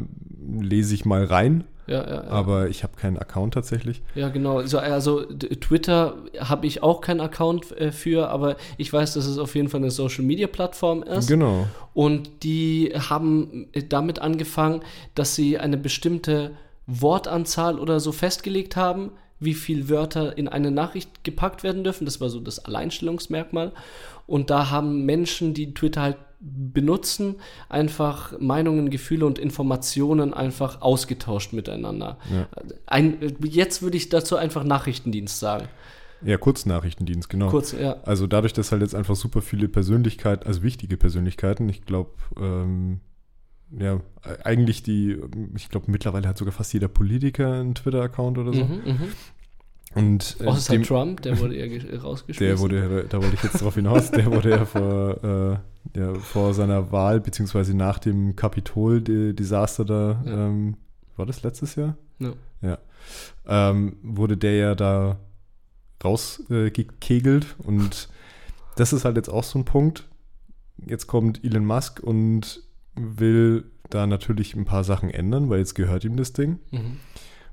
[0.50, 2.24] lese ich mal rein, Ja, ja, ja.
[2.30, 4.02] aber ich habe keinen Account tatsächlich.
[4.15, 4.60] Ja, genau.
[4.60, 9.38] Also, also Twitter habe ich auch keinen Account äh, für, aber ich weiß, dass es
[9.38, 11.28] auf jeden Fall eine Social Media Plattform ist.
[11.28, 11.67] Genau.
[11.93, 14.84] Und die haben äh, damit angefangen,
[15.15, 16.52] dass sie eine bestimmte
[16.88, 22.06] Wortanzahl oder so festgelegt haben, wie viel Wörter in eine Nachricht gepackt werden dürfen.
[22.06, 23.71] Das war so das Alleinstellungsmerkmal.
[24.28, 27.36] Und da haben Menschen, die Twitter halt benutzen,
[27.67, 32.17] einfach Meinungen, Gefühle und Informationen einfach ausgetauscht miteinander.
[32.32, 32.47] Ja.
[32.86, 35.67] Ein, jetzt würde ich dazu einfach Nachrichtendienst sagen.
[36.21, 37.49] Ja, Kurznachrichtendienst, genau.
[37.49, 37.97] Kurz, ja.
[38.04, 42.99] Also dadurch, dass halt jetzt einfach super viele Persönlichkeiten, also wichtige Persönlichkeiten, ich glaube, ähm,
[43.78, 44.00] ja,
[44.44, 45.18] eigentlich die,
[45.56, 48.64] ich glaube, mittlerweile hat sogar fast jeder Politiker einen Twitter-Account oder so.
[48.66, 48.98] Mhm, mhm.
[49.96, 52.48] Und äh, Außer dem- Trump, der wurde ja ge- rausgeschmissen.
[52.48, 55.24] der wurde, da wollte ich jetzt drauf hinaus, der wurde ja vor,
[55.96, 60.48] äh, ja, vor seiner Wahl, beziehungsweise nach dem Kapitol-Desaster da, Ja.
[60.48, 60.78] ähm,
[61.16, 61.98] war das letztes Jahr?
[62.20, 62.34] Ja.
[62.62, 62.78] Ja.
[63.48, 65.18] Ähm, wurde der ja da
[66.04, 68.10] rausgekegelt äh, und
[68.76, 70.08] das ist halt jetzt auch so ein Punkt.
[70.86, 72.62] Jetzt kommt Elon Musk und
[73.00, 76.60] will da natürlich ein paar Sachen ändern, weil jetzt gehört ihm das Ding.
[76.72, 76.98] Mhm.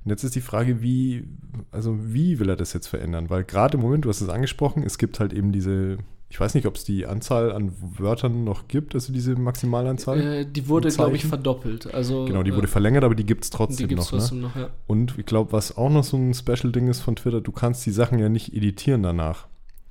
[0.05, 1.25] Und jetzt ist die Frage, wie,
[1.73, 3.29] also wie will er das jetzt verändern?
[3.29, 6.55] Weil gerade im Moment, du hast es angesprochen, es gibt halt eben diese, ich weiß
[6.55, 10.21] nicht, ob es die Anzahl an Wörtern noch gibt, also diese Maximalanzahl.
[10.21, 11.93] Äh, die wurde, glaube ich, verdoppelt.
[11.93, 14.13] Also, genau, die äh, wurde verlängert, aber die gibt es trotzdem noch.
[14.13, 14.19] Ne?
[14.19, 14.71] trotzdem noch, ja.
[14.87, 17.91] Und ich glaube, was auch noch so ein Special-Ding ist von Twitter, du kannst die
[17.91, 19.49] Sachen ja nicht editieren danach.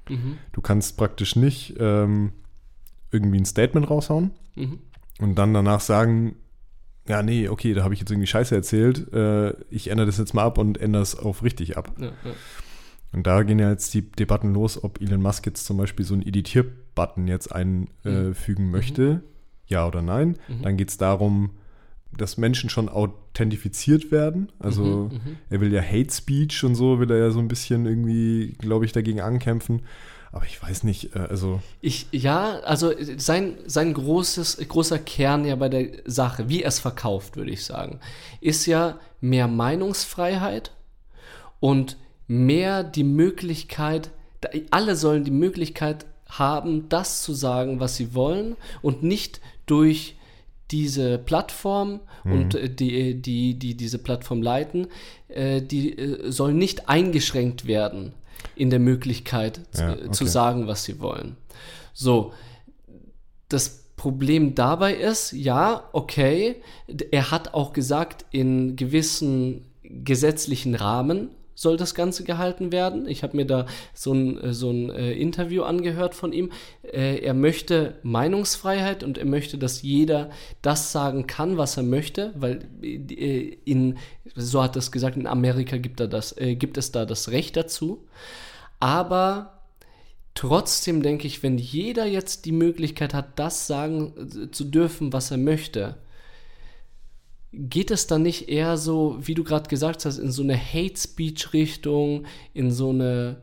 [0.07, 0.37] Mhm.
[0.53, 2.31] Du kannst praktisch nicht ähm,
[3.11, 4.79] irgendwie ein Statement raushauen Mhm.
[5.19, 6.35] Und dann danach sagen,
[7.07, 10.33] ja, nee, okay, da habe ich jetzt irgendwie Scheiße erzählt, äh, ich ändere das jetzt
[10.33, 11.91] mal ab und ändere es auf richtig ab.
[11.99, 12.13] Ja, ja.
[13.13, 16.13] Und da gehen ja jetzt die Debatten los, ob Elon Musk jetzt zum Beispiel so
[16.15, 19.21] einen Editier-Button jetzt einfügen möchte.
[19.67, 20.37] ja oder nein.
[20.47, 20.61] Mhm.
[20.63, 21.51] Dann geht es darum,
[22.17, 24.51] dass Menschen schon authentifiziert werden.
[24.59, 25.37] Also Mhm, mhm.
[25.49, 28.85] er will ja Hate Speech und so, will er ja so ein bisschen irgendwie, glaube
[28.85, 29.83] ich, dagegen ankämpfen.
[30.35, 35.55] Aber ich weiß nicht, äh, also Ich, ja, also sein, sein großes, großer Kern ja
[35.55, 38.01] bei der Sache, wie er es verkauft, würde ich sagen,
[38.41, 40.71] ist ja mehr Meinungsfreiheit
[41.61, 41.95] und
[42.27, 44.11] mehr die Möglichkeit,
[44.71, 50.17] alle sollen die Möglichkeit haben, das zu sagen, was sie wollen und nicht durch
[50.69, 54.87] diese Plattform und äh, die, die, die diese Plattform leiten,
[55.29, 58.11] äh, die äh, sollen nicht eingeschränkt werden
[58.55, 60.31] in der Möglichkeit Ja, zu, zu okay.
[60.31, 61.37] sagen, was sie wollen.
[61.93, 62.33] So,
[63.49, 66.61] das Problem dabei ist, ja, okay,
[67.11, 73.07] er hat auch gesagt, in gewissen gesetzlichen Rahmen soll das Ganze gehalten werden.
[73.07, 76.51] Ich habe mir da so ein, äh, so ein äh, Interview angehört von ihm.
[76.83, 80.29] Äh, er möchte Meinungsfreiheit und er möchte, dass jeder
[80.61, 83.97] das sagen kann, was er möchte, weil äh, in,
[84.35, 87.31] so hat er es gesagt, in Amerika gibt, er das, äh, gibt es da das
[87.31, 88.05] Recht dazu.
[88.79, 89.61] Aber
[90.33, 95.31] trotzdem denke ich, wenn jeder jetzt die Möglichkeit hat, das sagen äh, zu dürfen, was
[95.31, 95.95] er möchte,
[97.55, 102.25] geht es dann nicht eher so, wie du gerade gesagt hast, in so eine Hate-Speech-Richtung,
[102.53, 103.37] in so eine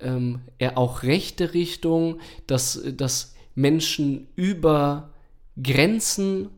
[0.00, 5.10] ähm, eher auch rechte Richtung, dass, dass Menschen über
[5.60, 6.50] Grenzen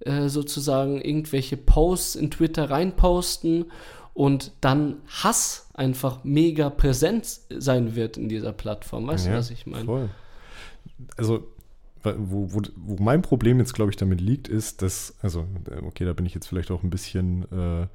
[0.00, 3.66] äh, sozusagen irgendwelche Posts in Twitter reinposten
[4.12, 9.06] und dann Hass einfach mega präsent sein wird in dieser Plattform.
[9.06, 9.86] Weißt du, Ja, was ich meine?
[9.86, 10.10] Voll.
[11.16, 11.48] Also,
[12.04, 16.04] wo, wo, wo mein Problem jetzt, glaube ich, damit liegt, ist, dass, also, äh, okay,
[16.04, 17.86] da bin ich jetzt vielleicht auch ein bisschen äh,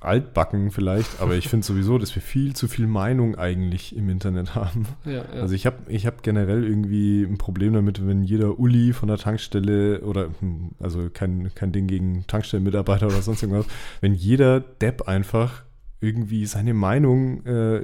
[0.00, 4.54] altbacken vielleicht, aber ich finde sowieso, dass wir viel zu viel Meinung eigentlich im Internet
[4.54, 4.86] haben.
[5.04, 5.24] Ja, ja.
[5.40, 9.18] Also ich habe ich hab generell irgendwie ein Problem damit, wenn jeder Uli von der
[9.18, 13.66] Tankstelle oder, hm, also kein, kein Ding gegen Tankstellenmitarbeiter oder sonst irgendwas,
[14.00, 15.64] wenn jeder Depp einfach
[16.00, 17.80] irgendwie seine Meinung äh,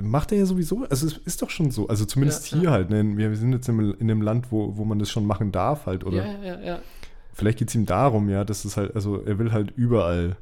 [0.00, 2.70] macht er ja sowieso, also es ist doch schon so, also zumindest Ja, hier ja.
[2.72, 3.16] halt, ne?
[3.16, 6.04] wir sind jetzt in, in einem Land, wo, wo man das schon machen darf halt,
[6.04, 6.78] oder ja, ja, ja, ja.
[7.32, 10.36] vielleicht geht es ihm darum, ja, dass es halt, also er will halt überall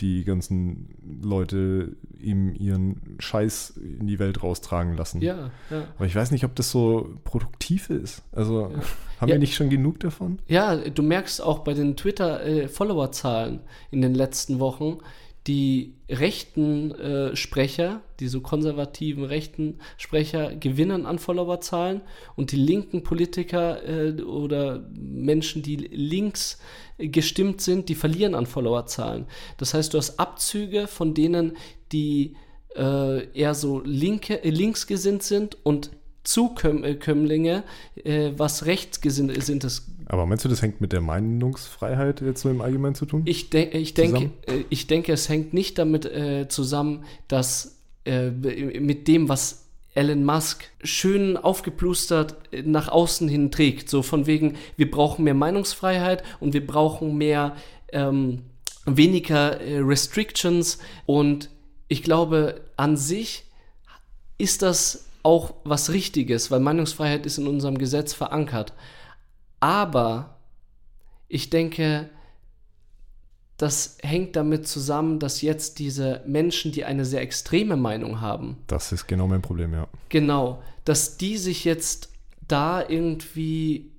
[0.00, 5.20] die ganzen Leute ihm ihren Scheiß in die Welt raustragen lassen.
[5.20, 5.84] Ja, ja.
[5.96, 8.22] Aber ich weiß nicht, ob das so produktiv ist.
[8.32, 8.80] Also Ja.
[9.20, 9.34] haben Ja.
[9.34, 10.38] wir nicht schon genug davon?
[10.48, 14.98] Ja, du merkst auch bei den Twitter-Follower-Zahlen in den letzten Wochen,
[15.46, 22.02] die rechten äh, Sprecher, die so konservativen rechten Sprecher gewinnen an Followerzahlen
[22.36, 26.58] und die linken Politiker äh, oder Menschen, die links
[26.98, 29.26] gestimmt sind, die verlieren an Followerzahlen.
[29.56, 31.56] Das heißt, du hast Abzüge von denen,
[31.90, 32.36] die
[32.76, 35.90] äh, eher so linke, äh, linksgesinnt sind und
[36.24, 37.64] Zukömmlinge,
[38.04, 39.90] äh, was rechtsgesinnt ist.
[40.12, 43.22] Aber meinst du, das hängt mit der Meinungsfreiheit jetzt so im Allgemeinen zu tun?
[43.24, 48.30] Ich, de ich, denke, äh, ich denke, es hängt nicht damit äh, zusammen, dass äh,
[48.30, 53.88] mit dem, was Elon Musk schön aufgeplustert äh, nach außen hin trägt.
[53.88, 57.56] So von wegen, wir brauchen mehr Meinungsfreiheit und wir brauchen mehr,
[57.90, 58.42] ähm,
[58.84, 60.78] weniger äh, Restrictions.
[61.06, 61.48] Und
[61.88, 63.44] ich glaube, an sich
[64.36, 68.74] ist das auch was Richtiges, weil Meinungsfreiheit ist in unserem Gesetz verankert.
[69.62, 70.38] Aber
[71.28, 72.10] ich denke,
[73.58, 78.90] das hängt damit zusammen, dass jetzt diese Menschen, die eine sehr extreme Meinung haben, Das
[78.90, 79.86] ist genau mein Problem, ja.
[80.08, 82.08] genau, dass die sich jetzt
[82.48, 83.92] da irgendwie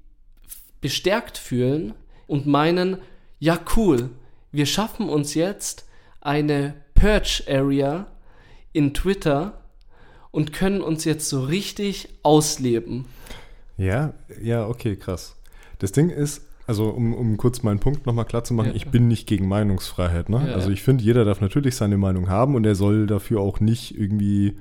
[0.82, 1.94] bestärkt fühlen
[2.28, 2.98] und meinen,
[3.40, 4.10] ja cool,
[4.52, 5.86] wir schaffen uns jetzt
[6.20, 8.08] eine Purge Area
[8.74, 9.62] in Twitter
[10.32, 13.06] und können uns jetzt so richtig ausleben.
[13.78, 15.38] Ja, ja, okay, krass.
[15.84, 18.76] Das Ding ist, also um, um kurz meinen Punkt nochmal klar zu machen, Ja.
[18.76, 20.30] ich bin nicht gegen Meinungsfreiheit.
[20.30, 20.48] Ne?
[20.48, 23.60] Ja, also ich finde, jeder darf natürlich seine Meinung haben und er soll dafür auch
[23.60, 24.58] nicht irgendwie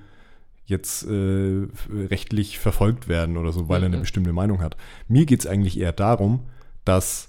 [0.65, 4.77] jetzt äh, rechtlich verfolgt werden oder so, weil er eine bestimmte Meinung hat.
[5.07, 6.41] Mir geht es eigentlich eher darum,
[6.85, 7.29] dass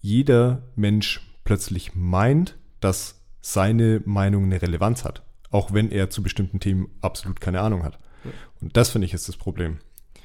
[0.00, 6.58] jeder Mensch plötzlich meint, dass seine Meinung eine Relevanz hat, auch wenn er zu bestimmten
[6.58, 7.98] Themen absolut keine Ahnung hat.
[8.62, 9.76] Und das finde ich ist das Problem.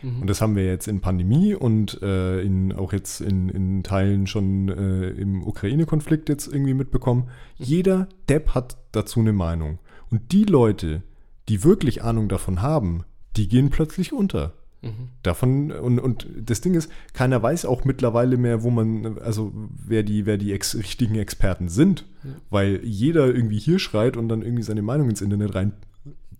[0.01, 0.21] Mhm.
[0.21, 4.27] Und das haben wir jetzt in Pandemie und äh, in, auch jetzt in, in Teilen
[4.27, 7.29] schon äh, im Ukraine-Konflikt jetzt irgendwie mitbekommen.
[7.57, 9.79] Jeder Depp hat dazu eine Meinung.
[10.11, 11.03] Und die Leute,
[11.49, 13.03] die wirklich Ahnung davon haben,
[13.35, 14.53] die gehen plötzlich unter.
[14.81, 15.09] Mhm.
[15.23, 19.51] Davon, und, und das Ding ist, keiner weiß auch mittlerweile mehr, wo man, also
[19.85, 22.29] wer die, wer die ex richtigen Experten sind, Ja.
[22.49, 25.55] weil jeder irgendwie hier schreit und dann irgendwie seine Meinung ins Internet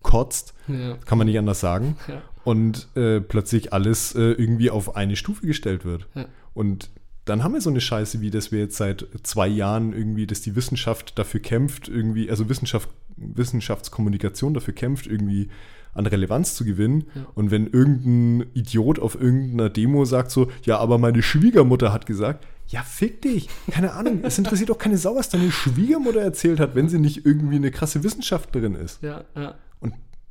[0.05, 0.97] reinkotzt, Ja.
[1.05, 2.21] kann man nicht anders sagen Ja.
[2.43, 6.07] und äh, plötzlich alles äh, irgendwie auf eine Stufe gestellt wird.
[6.15, 6.25] Ja.
[6.53, 6.89] Und
[7.25, 10.41] dann haben wir so eine Scheiße, wie dass wir jetzt seit zwei Jahren irgendwie, dass
[10.41, 15.49] die Wissenschaft dafür kämpft, irgendwie, also Wissenschaft, Wissenschaftskommunikation dafür kämpft, irgendwie
[15.93, 17.05] an Relevanz zu gewinnen.
[17.15, 17.25] Ja.
[17.35, 22.45] Und wenn irgendein Idiot auf irgendeiner Demo sagt so, ja, aber meine Schwiegermutter hat gesagt,
[22.67, 23.47] ja, fick dich.
[23.71, 24.19] Keine Ahnung.
[24.23, 27.71] Es interessiert doch keine Sau, was deine Schwiegermutter erzählt hat, wenn sie nicht irgendwie eine
[27.71, 29.01] krasse Wissenschaftlerin ist.
[29.03, 29.55] Ja, ja.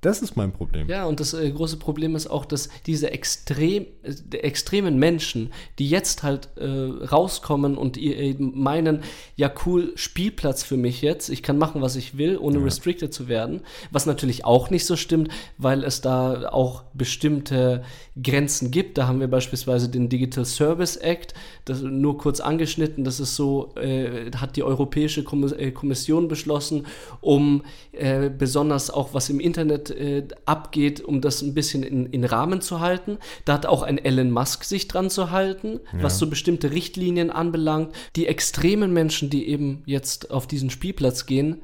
[0.04, 0.86] Das ist mein Problem.
[0.86, 5.88] Ja, und das äh, große Problem ist auch, dass diese extrem, äh, extremen Menschen, die
[5.88, 9.02] jetzt halt äh, rauskommen und ihr, äh, meinen,
[9.36, 12.64] ja cool, Spielplatz für mich jetzt, ich kann machen, was ich will, ohne Ja.
[12.64, 17.82] restricted zu werden, was natürlich auch nicht so stimmt, weil es da auch bestimmte
[18.22, 18.96] Grenzen gibt.
[18.96, 23.74] Da haben wir beispielsweise den Digital Service Act, das nur kurz angeschnitten, das ist so,
[23.76, 26.86] äh, hat die Europäische äh, Kommission beschlossen,
[27.20, 32.24] um äh, besonders auch was im Internet äh, abgeht, um das ein bisschen in, in
[32.24, 33.18] Rahmen zu halten.
[33.44, 37.94] Da hat auch ein Elon Musk sich dran zu halten, was so bestimmte Richtlinien anbelangt.
[38.16, 41.62] Die extremen Menschen, die eben jetzt auf diesen Spielplatz gehen,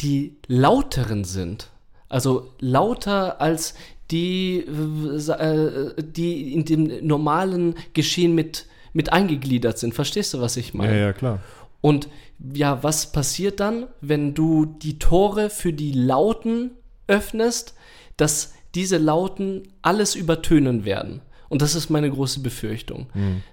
[0.00, 1.70] die lauteren sind.
[2.08, 3.74] Also lauter als
[4.10, 9.94] die, äh, die in dem normalen Geschehen mit, mit eingegliedert sind.
[9.94, 10.92] Verstehst du, was ich meine?
[10.92, 11.40] Ja, ja, klar.
[11.80, 12.08] Und
[12.52, 16.70] ja, was passiert dann, wenn du die Tore für die Lauten
[17.06, 17.74] öffnest,
[18.16, 21.20] dass diese Lauten alles übertönen werden?
[21.48, 23.06] Und das ist meine große Befürchtung,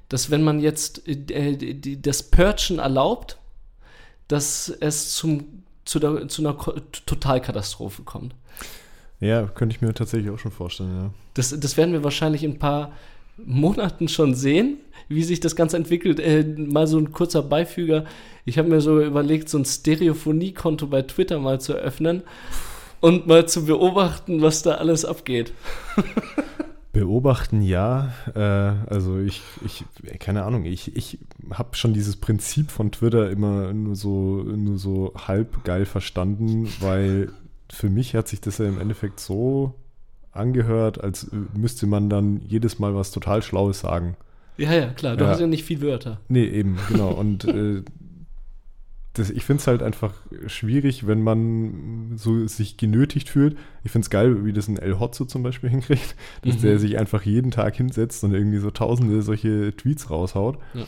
[0.09, 3.37] dass wenn man jetzt äh, die, das Purgen erlaubt,
[4.27, 6.57] dass es zum, zu, der, zu einer
[7.05, 8.33] Totalkatastrophe kommt.
[9.21, 11.09] Ja, könnte ich mir tatsächlich auch schon vorstellen, ja.
[11.35, 12.91] Das, das werden wir wahrscheinlich in ein paar
[13.37, 16.19] Monaten schon sehen, wie sich das Ganze entwickelt.
[16.19, 18.05] Äh, mal so ein kurzer Beifüger.
[18.45, 22.23] Ich habe mir so überlegt, so ein Stereophonie-Konto bei Twitter mal zu öffnen
[22.99, 25.53] und mal zu beobachten, was da alles abgeht.
[26.93, 29.85] Beobachten ja, äh, also ich, ich,
[30.19, 31.19] keine Ahnung, ich, ich
[31.53, 37.31] habe schon dieses Prinzip von Twitter immer nur so, nur so halb geil verstanden, weil
[37.71, 39.75] für mich hat sich das ja im Endeffekt so
[40.31, 44.15] angehört, als äh, müsste man dann jedes Mal was total Schlaues sagen.
[44.57, 45.31] Ja, ja, klar, du Ja.
[45.31, 46.19] hast ja nicht viel Wörter.
[46.27, 47.11] Nee, eben, genau.
[47.11, 47.83] Und äh,
[49.13, 50.13] das, ich finde es halt einfach
[50.47, 53.57] schwierig, wenn man so sich genötigt fühlt.
[53.83, 56.61] Ich finde es geil, wie das ein El Hotzo zum Beispiel hinkriegt, dass Mhm.
[56.61, 60.57] der sich einfach jeden Tag hinsetzt und irgendwie so tausende solche Tweets raushaut.
[60.73, 60.85] Ja.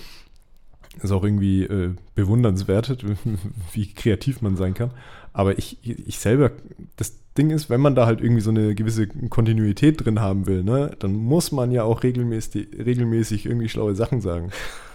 [1.02, 3.04] Ist auch irgendwie äh, bewundernswert,
[3.74, 4.92] wie kreativ man sein kann.
[5.34, 6.52] Aber ich, ich selber,
[6.96, 10.64] das Ding ist, wenn man da halt irgendwie so eine gewisse Kontinuität drin haben will,
[10.64, 14.52] ne, dann muss man ja auch regelmäßig, regelmäßig irgendwie schlaue Sachen sagen.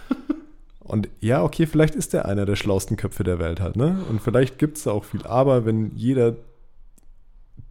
[0.79, 4.03] Und ja, okay, vielleicht ist der einer der schlauesten Köpfe der Welt halt, ne?
[4.09, 5.21] Und vielleicht gibt es da auch viel.
[5.23, 6.35] Aber wenn jeder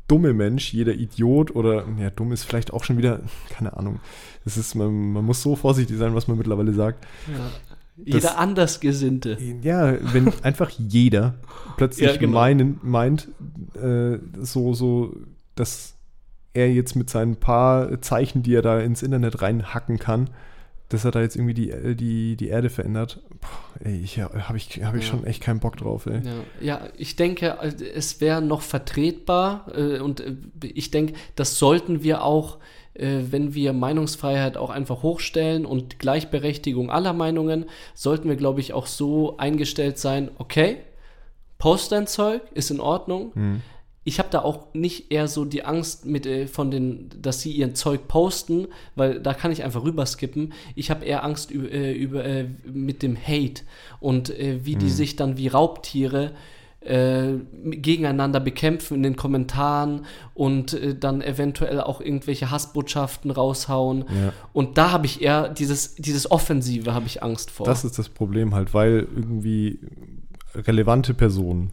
[0.06, 4.00] dumme Mensch, jeder Idiot oder, ja, dumm ist vielleicht auch schon wieder, keine Ahnung.
[4.44, 7.06] Das ist, man, man muss so vorsichtig sein, was man mittlerweile sagt.
[7.26, 7.67] Ja.
[8.04, 9.38] Jeder Andersgesinnte.
[9.62, 11.34] Ja, wenn einfach jeder
[11.76, 12.32] plötzlich Ja, genau.
[12.34, 13.28] meinen, meint,
[13.74, 15.14] äh, so, so,
[15.54, 15.94] dass
[16.54, 20.30] er jetzt mit seinen paar Zeichen, die er da ins Internet reinhacken kann,
[20.88, 23.20] dass er da jetzt irgendwie die, die, die Erde verändert.
[23.40, 25.10] Puh, ey, ich, ja, habe ich, hab ich Ja.
[25.10, 26.22] schon echt keinen Bock drauf, ey.
[26.24, 31.58] Ja, ja, ich denke, äh, es wäre noch vertretbar äh, und äh, ich denke, das
[31.58, 32.58] sollten wir auch,
[32.98, 38.72] äh, wenn wir Meinungsfreiheit auch einfach hochstellen und Gleichberechtigung aller Meinungen, sollten wir, glaube ich,
[38.72, 40.78] auch so eingestellt sein, okay,
[41.58, 43.32] post dein Zeug, ist in Ordnung.
[43.34, 43.60] Hm.
[44.04, 47.52] Ich habe da auch nicht eher so die Angst mit äh, von den, dass sie
[47.52, 50.54] ihr Zeug posten, weil da kann ich einfach rüberskippen.
[50.74, 53.64] Ich habe eher Angst über, äh, über äh, mit dem Hate
[54.00, 56.32] und äh, wie die sich dann wie Raubtiere
[56.88, 64.04] äh, gegeneinander bekämpfen in den Kommentaren und äh, dann eventuell auch irgendwelche Hassbotschaften raushauen.
[64.08, 64.32] Ja.
[64.52, 67.66] Und da habe ich eher dieses, dieses Offensive habe ich Angst vor.
[67.66, 69.80] Das ist das Problem halt, weil irgendwie
[70.54, 71.72] relevante Personen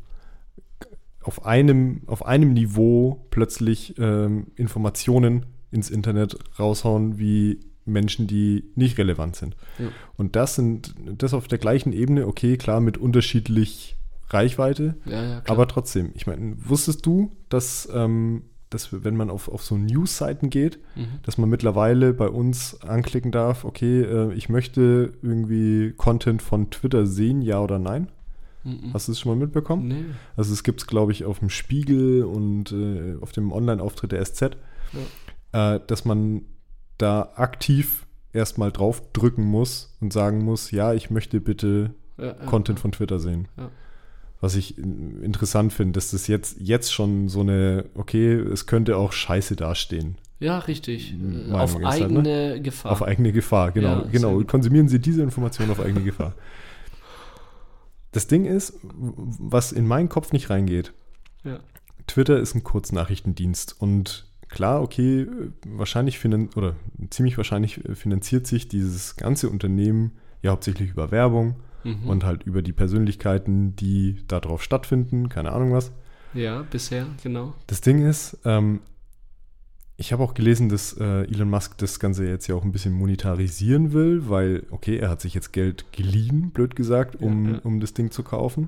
[1.22, 8.98] auf einem, auf einem Niveau plötzlich ähm, Informationen ins Internet raushauen wie Menschen, die nicht
[8.98, 9.56] relevant sind.
[9.80, 9.88] Ja.
[10.18, 13.96] Und das sind das auf der gleichen Ebene, okay, klar, mit unterschiedlich
[14.30, 19.48] Reichweite, ja, ja, aber trotzdem, ich meine, wusstest du, dass, ähm, dass wenn man auf,
[19.48, 21.20] auf so News-Seiten geht, Mhm.
[21.24, 27.06] dass man mittlerweile bei uns anklicken darf, okay, äh, ich möchte irgendwie Content von Twitter
[27.06, 28.10] sehen, ja oder nein?
[28.64, 28.94] Mhm.
[28.94, 29.88] Hast du es schon mal mitbekommen?
[29.88, 30.06] Nee.
[30.36, 34.26] Also es gibt es, glaube ich, auf dem Spiegel und äh, auf dem Online-Auftritt der
[34.26, 34.58] SZ,
[35.52, 36.42] äh, dass man
[36.98, 42.34] da aktiv erstmal drauf drücken muss und sagen muss, ja, ich möchte bitte Ja, ja.
[42.46, 43.48] Content von Twitter sehen.
[43.58, 43.70] Ja.
[44.46, 48.96] Was ich äh, interessant finde, dass das jetzt, jetzt schon so eine, okay, es könnte
[48.96, 50.20] auch scheiße dastehen.
[50.40, 51.16] Ja, richtig.
[51.18, 52.92] Meinung auf ist halt, eigene Gefahr.
[52.92, 54.02] Auf eigene Gefahr, genau.
[54.02, 54.44] Ja, genau.
[54.44, 56.36] Konsumieren Sie diese Information auf eigene Gefahr.
[58.12, 60.94] Das Ding ist, was in meinen Kopf nicht reingeht,
[61.44, 61.58] ja.
[62.06, 65.26] Twitter ist ein Kurznachrichtendienst und klar, okay,
[65.66, 66.24] wahrscheinlich
[66.56, 66.76] oder
[67.10, 70.12] ziemlich wahrscheinlich finanziert sich dieses ganze Unternehmen
[70.44, 72.10] ja hauptsächlich über Werbung Mhm.
[72.10, 75.92] und halt über die Persönlichkeiten, die darauf stattfinden, keine Ahnung was.
[76.34, 77.54] ja, bisher, genau.
[77.68, 78.82] Das Ding ist, ähm,
[79.98, 82.92] ich habe auch gelesen, dass äh, Elon Musk das Ganze jetzt ja auch ein bisschen
[82.94, 87.60] monetarisieren will, weil, okay, er hat sich jetzt Geld geliehen, blöd gesagt, um, Ja, ja.
[87.64, 88.68] um das Ding zu kaufen.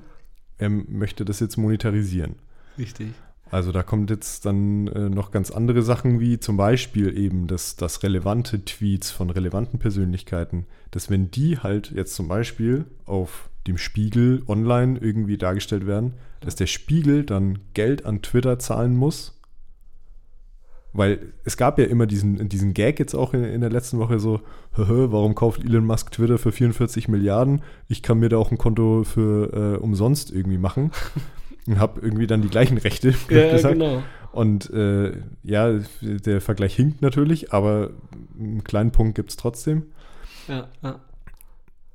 [0.56, 2.36] Er möchte das jetzt monetarisieren.
[2.78, 3.08] Richtig.
[3.50, 7.76] Also da kommt jetzt dann äh, noch ganz andere Sachen, wie zum Beispiel eben, dass,
[7.76, 13.78] dass relevante Tweets von relevanten Persönlichkeiten, dass wenn die halt jetzt zum Beispiel auf dem
[13.78, 19.34] Spiegel online irgendwie dargestellt werden, dass der Spiegel dann Geld an Twitter zahlen muss.
[20.94, 24.18] Weil es gab ja immer diesen, diesen Gag jetzt auch in, in der letzten Woche
[24.18, 24.40] so,
[24.74, 27.62] "Hä, warum kauft Elon Musk Twitter für 44 Milliarden?
[27.88, 30.90] Ich kann mir da auch ein Konto für äh, umsonst irgendwie machen.
[31.68, 33.74] Und habe irgendwie dann die gleichen Rechte, Ja, gesagt.
[33.74, 34.02] genau.
[34.32, 37.90] Und äh, ja, der Vergleich hinkt natürlich, aber
[38.38, 39.84] einen kleinen Punkt gibt es trotzdem.
[40.48, 41.00] Ja, ja.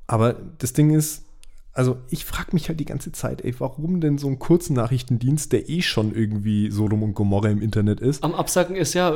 [0.07, 1.25] Aber das Ding ist,
[1.73, 5.51] also ich frage mich halt die ganze Zeit, ey, warum denn so ein kurzen Nachrichtendienst,
[5.53, 8.23] der eh schon irgendwie Sodom und Gomorra im Internet ist?
[8.23, 9.15] Am Absacken ist ja,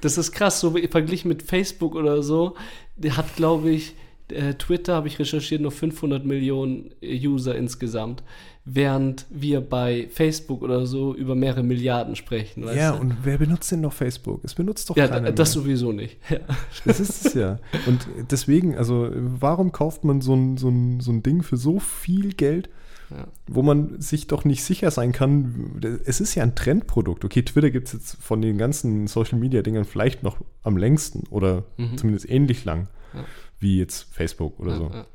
[0.00, 2.54] das ist krass, so wie- verglichen mit Facebook oder so,
[2.96, 3.94] der hat, glaube ich,
[4.30, 8.22] äh, Twitter, habe ich recherchiert, nur 500 Millionen User insgesamt,
[8.64, 12.64] während wir bei Facebook oder so über mehrere Milliarden sprechen.
[12.74, 13.00] Ja, du?
[13.00, 14.44] und wer benutzt denn noch Facebook?
[14.44, 15.62] Es benutzt doch ja, keiner das mehr.
[15.62, 16.18] sowieso nicht.
[16.30, 16.38] Ja.
[16.84, 17.58] Das ist es ja.
[17.86, 21.78] Und deswegen, also warum kauft man so ein, so, ein, so ein Ding für so
[21.78, 22.68] viel Geld,
[23.10, 23.26] Ja.
[23.46, 25.80] wo man sich doch nicht sicher sein kann?
[26.04, 27.24] Es ist ja ein Trendprodukt.
[27.24, 31.96] Okay, Twitter gibt es jetzt von den ganzen Social-Media-Dingern vielleicht noch am längsten oder Mhm.
[31.96, 33.24] zumindest ähnlich lang Ja.
[33.60, 34.90] wie jetzt Facebook oder Ja, so.
[34.92, 35.06] ja.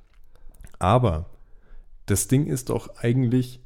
[0.80, 1.30] Aber
[2.06, 3.62] das Ding ist doch eigentlich,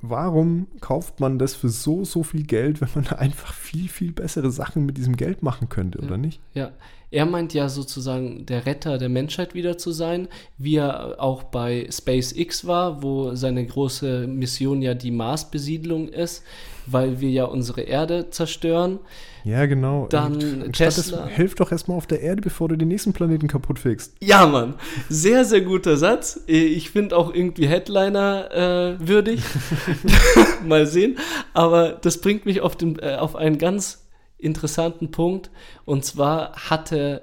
[0.00, 4.50] warum kauft man das für so, so viel Geld, wenn man einfach viel, viel bessere
[4.50, 6.40] Sachen mit diesem Geld machen könnte, oder nicht?
[6.54, 6.72] Ja,
[7.10, 11.86] er meint ja sozusagen der Retter der Menschheit wieder zu sein, wie er auch bei
[11.90, 16.42] SpaceX war, wo seine große Mission ja die Marsbesiedlung ist,
[16.86, 18.98] weil wir ja unsere Erde zerstören.
[19.44, 20.06] Ja, genau.
[20.08, 21.22] Dann Und statt Tesla.
[21.22, 24.14] Das, helf doch erstmal auf der Erde, bevor du den nächsten Planeten kaputt fickst.
[24.20, 24.74] Ja, Mann,
[25.08, 26.40] sehr, sehr guter Satz.
[26.46, 29.42] Ich finde auch irgendwie Headliner äh, würdig.
[30.64, 31.18] Mal sehen.
[31.54, 34.06] Aber das bringt mich auf, den, äh, auf einen ganz
[34.38, 35.50] interessanten Punkt.
[35.84, 37.22] Und zwar hatte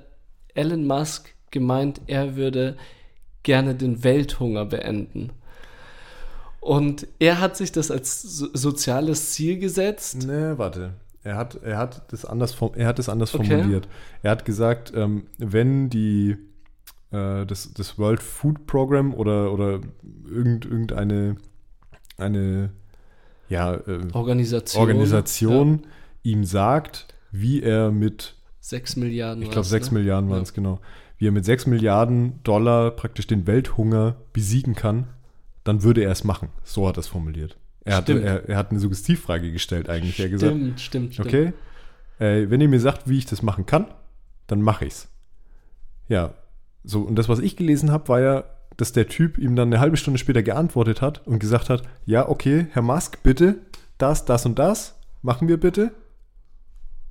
[0.54, 2.78] Elon Musk gemeint, er würde
[3.44, 5.32] gerne den Welthunger beenden.
[6.60, 10.26] Und er hat sich das als so soziales Ziel gesetzt.
[10.26, 10.94] Ne, warte.
[11.24, 13.46] Er hat, er hat das anders, er hat das anders Okay.
[13.48, 13.88] formuliert.
[14.24, 16.38] Er hat gesagt, ähm, wenn die
[17.12, 19.82] äh, das, das World Food Program oder, oder
[20.28, 21.36] irgend, irgendeine
[22.18, 22.70] eine,
[23.50, 24.82] ja, äh, Organisation.
[24.82, 29.42] Organisation Ja, ihm sagt, wie er mit, 6 Milliarden.
[29.42, 30.00] ich glaube, war's, 6 ne?
[30.00, 30.44] Milliarden waren Ja.
[30.44, 30.80] es genau,
[31.18, 35.08] wie er mit 6 Milliarden Dollar praktisch den Welthunger besiegen kann,
[35.64, 36.50] dann würde er es machen.
[36.64, 37.58] So hat er es formuliert.
[37.86, 40.20] Er hat, er, er hat eine Suggestivfrage gestellt eigentlich.
[40.20, 41.28] Er hat gesagt, Stimmt, stimmt, stimmt.
[41.28, 41.54] okay,
[42.20, 43.88] äh, wenn ihr mir sagt, wie ich das machen kann,
[44.48, 45.08] dann mache ich's.
[46.08, 46.34] Ja,
[46.84, 48.44] so, und das, was ich gelesen habe, war ja,
[48.78, 52.28] dass der Typ ihm dann eine halbe Stunde später geantwortet hat und gesagt hat, ja,
[52.28, 53.58] okay, Herr Musk, bitte,
[53.98, 55.92] das, das und das, machen wir bitte.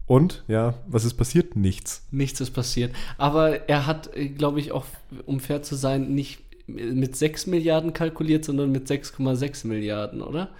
[0.07, 1.55] Und, ja, was ist passiert?
[1.55, 2.07] Nichts.
[2.11, 2.95] Nichts ist passiert.
[3.19, 4.87] Aber er hat, glaube ich, auch,
[5.27, 10.51] um fair zu sein, nicht mit 6 Milliarden kalkuliert, sondern mit 6,6 Milliarden, oder?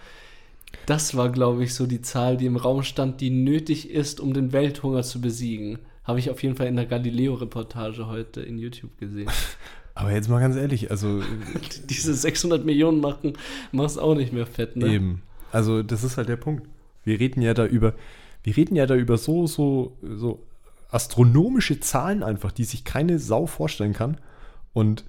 [0.87, 4.35] Das war, glaube ich, so die Zahl, die im Raum stand, die nötig ist, um
[4.35, 5.79] den Welthunger zu besiegen.
[6.05, 9.31] Habe ich auf jeden Fall in der Galileo-Reportage heute in YouTube gesehen.
[9.94, 11.23] Aber jetzt mal ganz ehrlich, also
[11.90, 13.35] Diese 600 Millionen machen,
[13.73, 14.87] machst auch nicht mehr fett, ne?
[14.87, 15.23] Eben.
[15.51, 16.68] Also das ist halt der Punkt.
[17.05, 17.94] Wir reden ja da über,
[18.44, 20.47] wir reden ja da über so, so, so
[20.90, 24.18] astronomische Zahlen einfach, die sich keine Sau vorstellen kann.
[24.73, 25.05] Und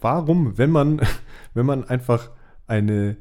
[0.00, 1.00] warum, wenn man,
[1.54, 2.30] wenn man einfach
[2.66, 3.16] eine,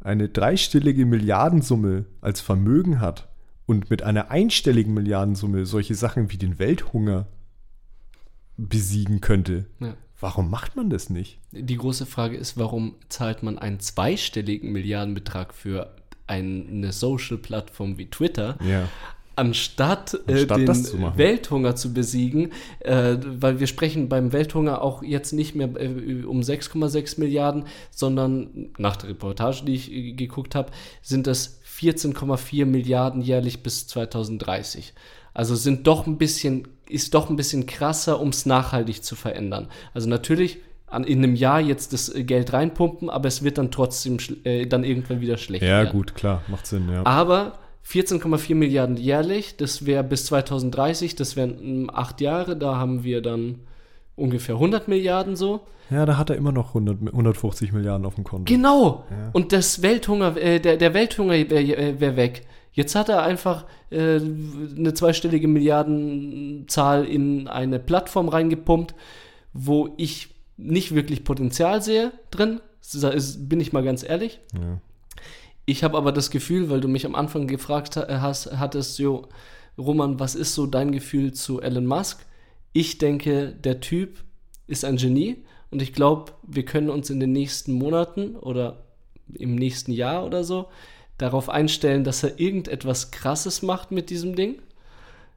[0.00, 3.28] eine dreistellige Milliardensumme als Vermögen hat
[3.66, 7.26] und mit einer einstelligen Milliardensumme solche Sachen wie den Welthunger
[8.56, 9.94] besiegen könnte, Ja.
[10.20, 11.38] warum macht man das nicht?
[11.52, 15.94] Die große Frage ist, warum zahlt man einen zweistelligen Milliardenbetrag für
[16.26, 18.88] eine Social-Plattform wie Twitter, Ja.
[19.36, 20.98] Anstatt, äh, Anstatt den das zu.
[21.16, 26.40] Welthunger zu besiegen, äh, weil wir sprechen beim Welthunger auch jetzt nicht mehr äh, um
[26.40, 30.72] 6,6 Milliarden, sondern nach der Reportage, die ich äh, geguckt habe,
[31.02, 34.94] sind es 14,4 Milliarden jährlich bis 2030.
[35.34, 39.68] Also sind doch ein bisschen, ist doch ein bisschen krasser, um es nachhaltig zu verändern.
[39.92, 43.70] Also natürlich an, in einem Jahr jetzt das äh, Geld reinpumpen, aber es wird dann
[43.70, 45.62] trotzdem äh, dann irgendwann wieder schlecht.
[45.62, 45.92] Ja, werden.
[45.92, 47.04] gut, klar, macht Sinn, ja.
[47.04, 47.58] Aber
[47.88, 53.60] 14,4 Milliarden jährlich, das wäre bis 2030, das wären acht Jahre, da haben wir dann
[54.16, 55.60] ungefähr 100 Milliarden so.
[55.90, 58.52] Ja, da hat er immer noch 100, 150 Milliarden auf dem Konto.
[58.52, 59.04] Genau.
[59.10, 59.30] Ja.
[59.32, 62.46] Und das Welthunger, äh, der, der Welthunger wäre wär weg.
[62.72, 68.94] Jetzt hat er einfach äh, eine zweistellige Milliardenzahl in eine Plattform reingepumpt,
[69.52, 72.60] wo ich nicht wirklich Potenzial sehe drin.
[73.40, 74.40] Bin ich mal ganz ehrlich.
[74.54, 74.80] Ja.
[75.66, 79.28] Ich habe aber das Gefühl, weil du mich am Anfang gefragt hast, hattest, jo,
[79.76, 82.24] Roman, was ist so dein Gefühl zu Elon Musk?
[82.72, 84.24] Ich denke, der Typ
[84.68, 88.84] ist ein Genie und ich glaube, wir können uns in den nächsten Monaten oder
[89.34, 90.68] im nächsten Jahr oder so
[91.18, 94.60] darauf einstellen, dass er irgendetwas Krasses macht mit diesem Ding,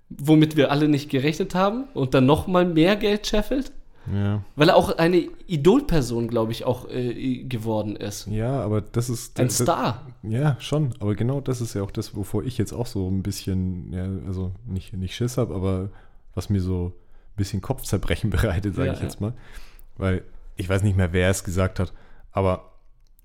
[0.10, 3.72] womit wir alle nicht gerechnet haben und dann nochmal mehr Geld scheffelt.
[4.14, 4.44] Ja.
[4.56, 8.28] Weil er auch eine Idolperson, glaube ich, auch äh, geworden ist.
[8.28, 9.40] Ja, aber das ist.
[9.40, 10.08] Ein das, Star.
[10.24, 10.94] Ja, schon.
[11.00, 14.08] Aber genau das ist ja auch das, wovor ich jetzt auch so ein bisschen, ja,
[14.28, 15.90] also nicht, nicht Schiss habe, aber
[16.34, 19.34] was mir so ein bisschen Kopfzerbrechen bereitet, sage ja, ich jetzt mal.
[19.98, 20.24] Weil
[20.56, 21.94] ich weiß nicht mehr, wer es gesagt hat,
[22.32, 22.74] aber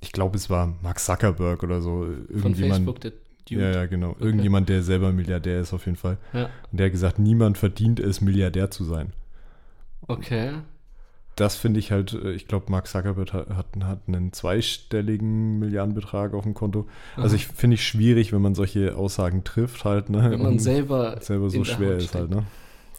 [0.01, 2.05] ich glaube, es war Mark Zuckerberg oder so.
[2.05, 3.12] Irgendjemand, Von Facebook, der
[3.49, 3.62] Dude.
[3.62, 4.11] Ja, ja, genau.
[4.11, 4.25] Okay.
[4.25, 6.18] Irgendjemand, der selber Milliardär ist auf jeden Fall.
[6.33, 9.12] Und der hat gesagt, niemand verdient es, Milliardär zu sein.
[10.07, 10.53] Okay.
[11.37, 16.45] Das finde ich halt, äh, ich glaube, Mark Zuckerberg hat, hat einen zweistelligen Milliardenbetrag auf
[16.45, 16.87] dem Konto.
[17.17, 20.31] Also ich finde ich schwierig, wenn man solche Aussagen trifft halt, ne?
[20.31, 22.45] Wenn man selber, selber so schwer ist halt, ne?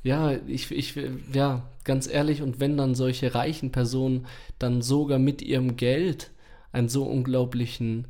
[0.03, 0.99] Ja, ich, ich,
[1.33, 4.27] ja, ganz ehrlich, und wenn dann solche reichen Personen
[4.59, 6.31] dann sogar mit ihrem Geld
[6.71, 8.07] einen so unglaublichen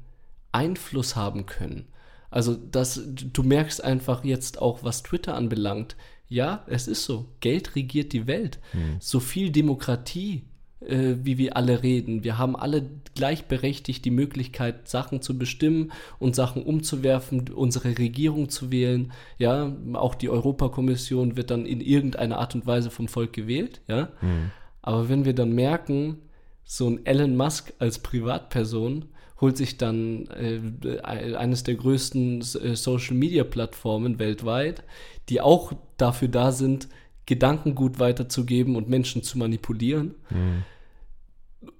[0.51, 1.85] Einfluss haben können.
[2.31, 5.95] Also, das, du merkst einfach jetzt auch, was Twitter anbelangt,
[6.27, 7.27] ja, es ist so.
[7.39, 8.59] Geld regiert die Welt.
[8.71, 8.97] Hm.
[8.99, 10.43] So viel Demokratie,
[10.81, 12.23] äh, wie wir alle reden.
[12.23, 18.71] Wir haben alle gleichberechtigt die Möglichkeit, Sachen zu bestimmen und Sachen umzuwerfen, unsere Regierung zu
[18.71, 19.13] wählen.
[19.37, 23.81] Ja, auch die Europakommission wird dann in irgendeiner Art und Weise vom Volk gewählt.
[23.87, 24.51] Ja, hm.
[24.81, 26.17] aber wenn wir dann merken,
[26.63, 29.05] so ein Elon Musk als Privatperson
[29.45, 34.83] holt sich dann äh, eines der größten äh, Social-Media-Plattformen weltweit,
[35.29, 36.87] die auch dafür da sind,
[37.27, 40.15] Gedankengut weiterzugeben und Menschen zu manipulieren.
[40.31, 40.63] Mhm.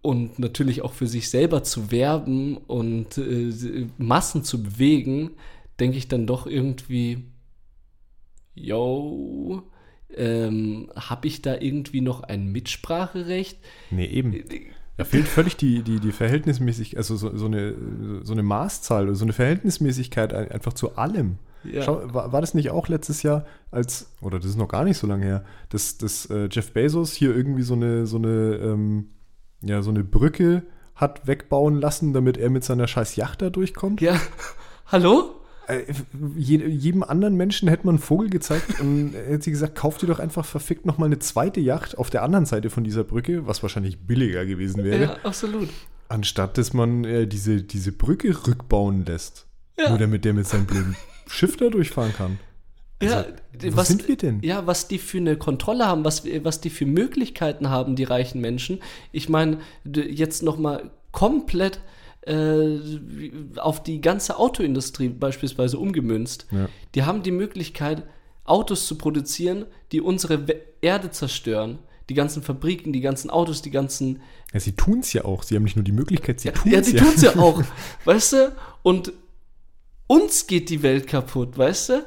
[0.04, 5.32] Und natürlich auch für sich selber zu werben und äh, Massen zu bewegen,
[5.80, 7.24] denke ich dann doch irgendwie,
[8.54, 9.64] yo,
[10.16, 13.58] ähm, habe ich da irgendwie noch ein Mitspracherecht?
[13.90, 14.44] Nee, eben.
[14.98, 17.76] Da fehlt völlig die, die, die Verhältnismäßigkeit, also so, so, eine,
[18.24, 21.38] so eine Maßzahl, so eine Verhältnismäßigkeit einfach zu allem.
[21.64, 21.82] Ja.
[21.82, 24.98] Schau, war, war, das nicht auch letztes Jahr, als, oder das ist noch gar nicht
[24.98, 29.10] so lange her, dass, dass äh, Jeff Bezos hier irgendwie so eine, so eine, ähm,
[29.62, 30.64] ja, so eine Brücke
[30.96, 34.00] hat wegbauen lassen, damit er mit seiner scheiß Yacht da durchkommt?
[34.00, 34.20] Ja.
[34.86, 35.42] Hallo?
[35.68, 35.84] Äh,
[36.36, 40.20] jedem anderen Menschen hätte man einen Vogel gezeigt und hätte sie gesagt, kauf dir doch
[40.20, 44.00] einfach verfickt nochmal eine zweite Yacht auf der anderen Seite von dieser Brücke, was wahrscheinlich
[44.00, 45.04] billiger gewesen wäre.
[45.04, 45.70] Ja, absolut.
[46.08, 49.48] Anstatt dass man äh, diese, diese Brücke rückbauen lässt.
[49.78, 49.90] Ja.
[49.90, 50.96] Nur damit der mit seinem blöden
[51.28, 52.40] Schiff da durchfahren kann.
[53.02, 53.26] Also, ja,
[53.72, 54.40] wo was sind wir denn?
[54.42, 58.40] Ja, was die für eine Kontrolle haben, was, was die für Möglichkeiten haben, die reichen
[58.40, 58.80] Menschen.
[59.12, 61.82] Ich meine, jetzt nochmal komplett
[62.26, 62.80] äh,
[63.58, 66.48] auf die ganze Autoindustrie beispielsweise umgemünzt.
[66.52, 66.68] Ja.
[66.96, 68.04] Die haben die Möglichkeit,
[68.44, 70.46] Autos zu produzieren, die unsere
[70.82, 71.80] Erde zerstören.
[72.10, 74.22] Die ganzen Fabriken, die ganzen Autos, die ganzen.
[74.54, 75.42] Ja, sie tun es ja auch.
[75.42, 76.78] Sie haben nicht nur die Möglichkeit, sie ja, tun es ja.
[76.78, 77.64] Ja, sie tun es ja auch.
[78.06, 78.56] weißt du?
[78.84, 79.12] Und
[80.06, 82.06] uns geht die Welt kaputt, weißt du?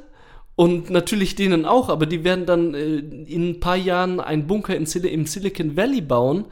[0.59, 4.75] Und natürlich denen auch, aber die werden dann äh, in ein paar Jahren einen Bunker
[4.75, 6.47] in Sil im Silicon Valley bauen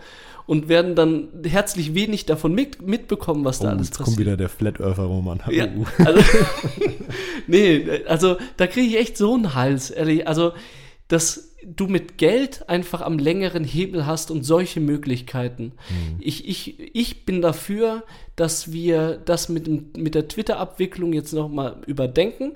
[0.47, 4.05] und werden dann herzlich wenig davon mit, mitbekommen, was oh, da alles jetzt passiert.
[4.05, 5.41] kommt wieder der Flat Earther Roman.
[5.51, 5.67] Ja,
[5.99, 6.21] also,
[7.49, 10.29] nee, also da kriege ich echt so einen Hals, ehrlich.
[10.29, 10.53] Also,
[11.09, 15.73] dass du mit Geld einfach am längeren Hebel hast und solche Möglichkeiten.
[15.91, 16.21] Mhm.
[16.21, 18.05] Ich, ich, ich bin dafür,
[18.37, 22.53] dass wir das mit, dem, mit der Twitter-Abwicklung jetzt nochmal überdenken.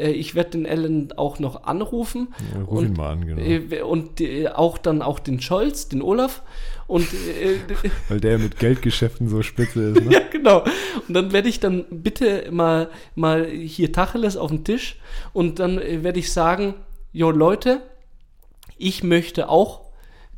[0.00, 2.34] Äh, ich werde den Ellen auch noch anrufen.
[2.54, 3.40] Ja, ruf und, ihn mal an, genau.
[3.40, 6.42] Äh, und äh, auch dann auch den Scholz, den Olaf.
[6.86, 7.06] Und,
[8.08, 10.04] Weil der mit Geldgeschäften so spitze ist.
[10.04, 10.12] Ne?
[10.12, 10.64] ja, genau.
[11.06, 14.98] Und dann werde ich dann bitte mal, mal hier Tacheles auf den Tisch
[15.32, 16.74] und dann werde ich sagen,
[17.12, 17.82] jo Leute,
[18.76, 19.82] ich möchte auch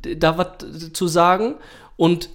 [0.01, 1.55] da was zu sagen
[1.95, 2.29] und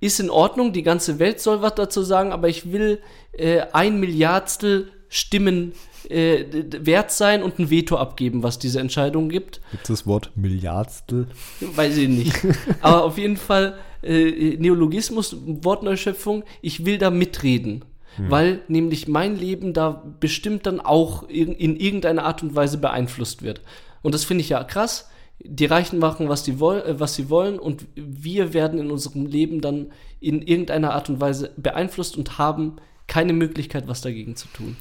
[0.00, 3.00] ist in Ordnung, die ganze Welt soll was dazu sagen, aber ich will
[3.32, 5.74] äh, ein Milliardstel Stimmen
[6.10, 6.44] äh,
[6.80, 9.60] wert sein und ein Veto abgeben, was diese Entscheidung gibt.
[9.70, 11.28] Gibt es das Wort Milliardstel?
[11.60, 12.34] Weiß ich nicht.
[12.80, 17.84] Aber auf jeden Fall äh, Neologismus, Wortneuschöpfung, ich will da mitreden.
[18.16, 18.30] Hm.
[18.30, 23.42] Weil nämlich mein Leben da bestimmt dann auch in, in irgendeiner Art und Weise beeinflusst
[23.42, 23.62] wird.
[24.02, 25.08] Und das finde ich ja krass.
[25.44, 29.26] Die Reichen machen, was, die woll äh, was sie wollen, und wir werden in unserem
[29.26, 32.76] Leben dann in irgendeiner Art und Weise beeinflusst und haben
[33.06, 34.76] keine Möglichkeit, was dagegen zu tun.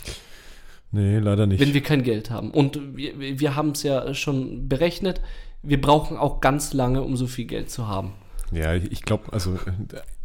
[0.91, 1.59] Nee, leider nicht.
[1.59, 2.51] Wenn wir kein Geld haben.
[2.51, 5.21] Und wir, wir haben es ja schon berechnet,
[5.63, 8.13] wir brauchen auch ganz lange, um so viel Geld zu haben.
[8.51, 9.57] Ja, ich glaube, also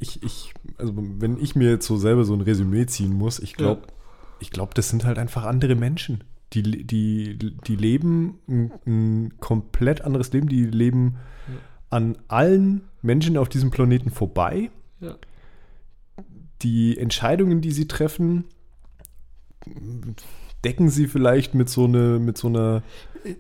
[0.01, 3.55] ich, ich, also wenn ich mir jetzt so selber so ein Resümee ziehen muss, ich
[3.55, 3.93] glaube, ja.
[4.41, 6.25] ich glaube, das sind halt einfach andere Menschen.
[6.53, 11.17] Die, die, die leben ein, ein komplett anderes Leben, die leben
[11.49, 11.55] ja.
[11.91, 14.71] an allen Menschen auf diesem Planeten vorbei.
[15.01, 15.17] Ja.
[16.63, 18.45] Die Entscheidungen, die sie treffen,
[20.65, 22.83] decken sie vielleicht mit so, eine, mit so einer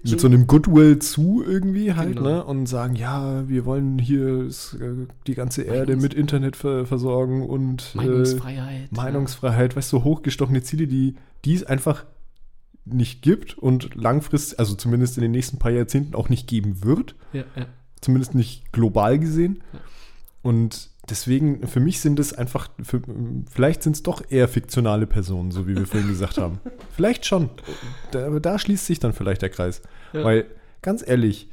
[0.02, 2.28] mit so einem Goodwill zu irgendwie halt, genau.
[2.28, 2.44] ne?
[2.44, 7.42] Und sagen, ja, wir wollen hier äh, die ganze Erde Meinungs mit Internet ver versorgen
[7.42, 8.90] und Meinungsfreiheit.
[8.90, 9.76] Äh, Meinungsfreiheit, ja.
[9.76, 12.04] weißt du, so hochgestochene Ziele, die, die es einfach
[12.84, 17.14] nicht gibt und langfristig, also zumindest in den nächsten paar Jahrzehnten auch nicht geben wird.
[17.32, 17.66] Ja, ja.
[18.00, 19.62] Zumindest nicht global gesehen.
[20.42, 23.00] Und deswegen, für mich sind es einfach, für,
[23.50, 26.60] vielleicht sind es doch eher fiktionale Personen, so wie wir vorhin gesagt haben.
[26.96, 27.50] Vielleicht schon.
[28.10, 29.82] Da, da, schließt sich dann vielleicht der Kreis.
[30.14, 30.24] Ja.
[30.24, 30.46] Weil,
[30.80, 31.50] ganz ehrlich,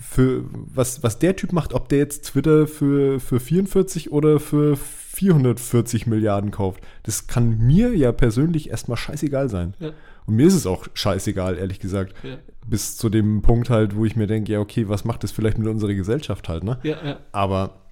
[0.00, 4.76] für was, was der Typ macht, ob der jetzt Twitter für, für 44 oder für
[4.76, 9.74] 440 Milliarden kauft, das kann mir ja persönlich erstmal scheißegal sein.
[9.80, 9.92] Ja.
[10.26, 12.14] Und mir ist es auch scheißegal, ehrlich gesagt.
[12.22, 12.36] Ja.
[12.66, 15.58] Bis zu dem Punkt halt, wo ich mir denke, ja, okay, was macht das vielleicht
[15.58, 16.78] mit unserer Gesellschaft halt, ne?
[16.82, 17.18] Ja, ja.
[17.32, 17.83] Aber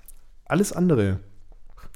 [0.44, 1.20] alles andere,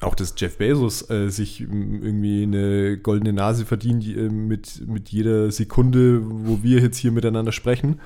[0.02, 5.50] auch dass Jeff Bezos äh, sich irgendwie eine goldene Nase verdient äh, mit, mit jeder
[5.50, 8.00] Sekunde, wo wir jetzt hier miteinander sprechen.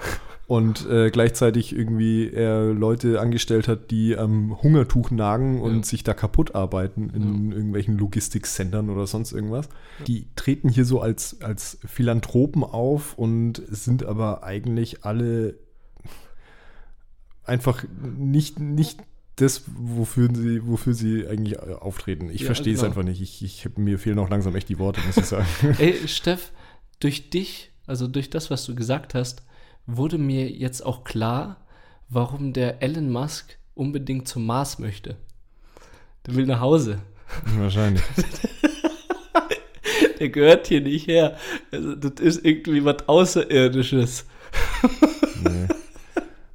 [0.46, 5.82] Und äh, gleichzeitig irgendwie er Leute angestellt hat, die am Hungertuch nagen und ja.
[5.84, 7.56] sich da kaputt arbeiten in ja.
[7.56, 9.68] irgendwelchen Logistikcentern oder sonst irgendwas.
[10.08, 15.54] Die treten hier so als, als Philanthropen auf und sind aber eigentlich alle
[17.44, 17.84] einfach
[18.16, 19.00] nicht, nicht
[19.40, 22.30] das, wofür sie, wofür sie eigentlich äh, auftreten.
[22.30, 22.82] Ich ja, verstehe genau.
[22.82, 23.20] es einfach nicht.
[23.20, 25.46] Ich, ich, mir fehlen auch langsam echt die Worte, muss ich sagen.
[25.78, 26.52] Ey, Steff,
[27.00, 29.42] durch dich, also durch das, was du gesagt hast,
[29.86, 31.64] wurde mir jetzt auch klar,
[32.08, 35.16] warum der Elon Musk unbedingt zum Mars möchte.
[36.26, 37.00] Der will nach Hause.
[37.56, 38.02] Wahrscheinlich.
[40.18, 41.38] der gehört hier nicht her.
[41.70, 44.26] Also, das ist irgendwie was Außerirdisches.
[45.42, 45.68] Nee.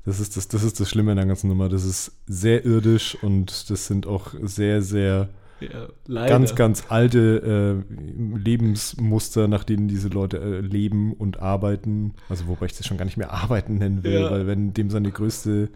[0.06, 1.68] Das ist das, das ist das Schlimme in der ganzen Nummer.
[1.68, 5.30] Das ist sehr irdisch und das sind auch sehr, sehr
[5.60, 12.14] ja, ganz, ganz alte äh, Lebensmuster, nach denen diese Leute äh, leben und arbeiten.
[12.30, 14.32] Also wobei ich das schon gar nicht mehr arbeiten nennen will, ja.
[14.32, 15.70] weil wenn dem seine größte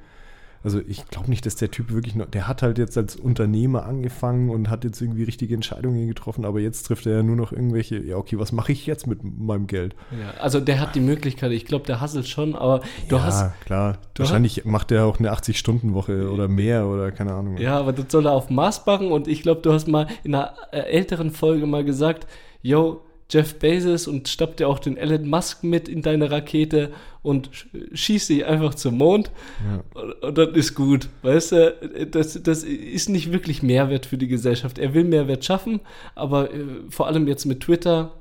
[0.63, 3.85] also ich glaube nicht, dass der Typ wirklich noch, der hat halt jetzt als Unternehmer
[3.85, 7.51] angefangen und hat jetzt irgendwie richtige Entscheidungen getroffen, aber jetzt trifft er ja nur noch
[7.51, 9.95] irgendwelche, ja okay, was mache ich jetzt mit meinem Geld?
[10.11, 13.61] Ja, also der hat die Möglichkeit, ich glaube, der hasselt schon, aber du ja, hast...
[13.61, 17.57] klar, wahrscheinlich hast, macht er auch eine 80-Stunden-Woche oder mehr oder keine Ahnung.
[17.57, 20.35] Ja, aber das soll er auf Maß machen und ich glaube, du hast mal in
[20.35, 22.27] einer äh, älteren Folge mal gesagt,
[22.61, 23.01] yo,
[23.31, 27.49] Jeff Bezos und stoppt dir auch den Elon Musk mit in deine Rakete und
[27.93, 29.29] schießt dich einfach zum Mond
[29.63, 30.01] ja.
[30.01, 31.09] und, und dann ist gut.
[31.21, 34.79] Weißt du, das, das ist nicht wirklich Mehrwert für die Gesellschaft.
[34.79, 35.79] Er will Mehrwert schaffen,
[36.15, 38.13] aber äh, vor allem jetzt mit Twitter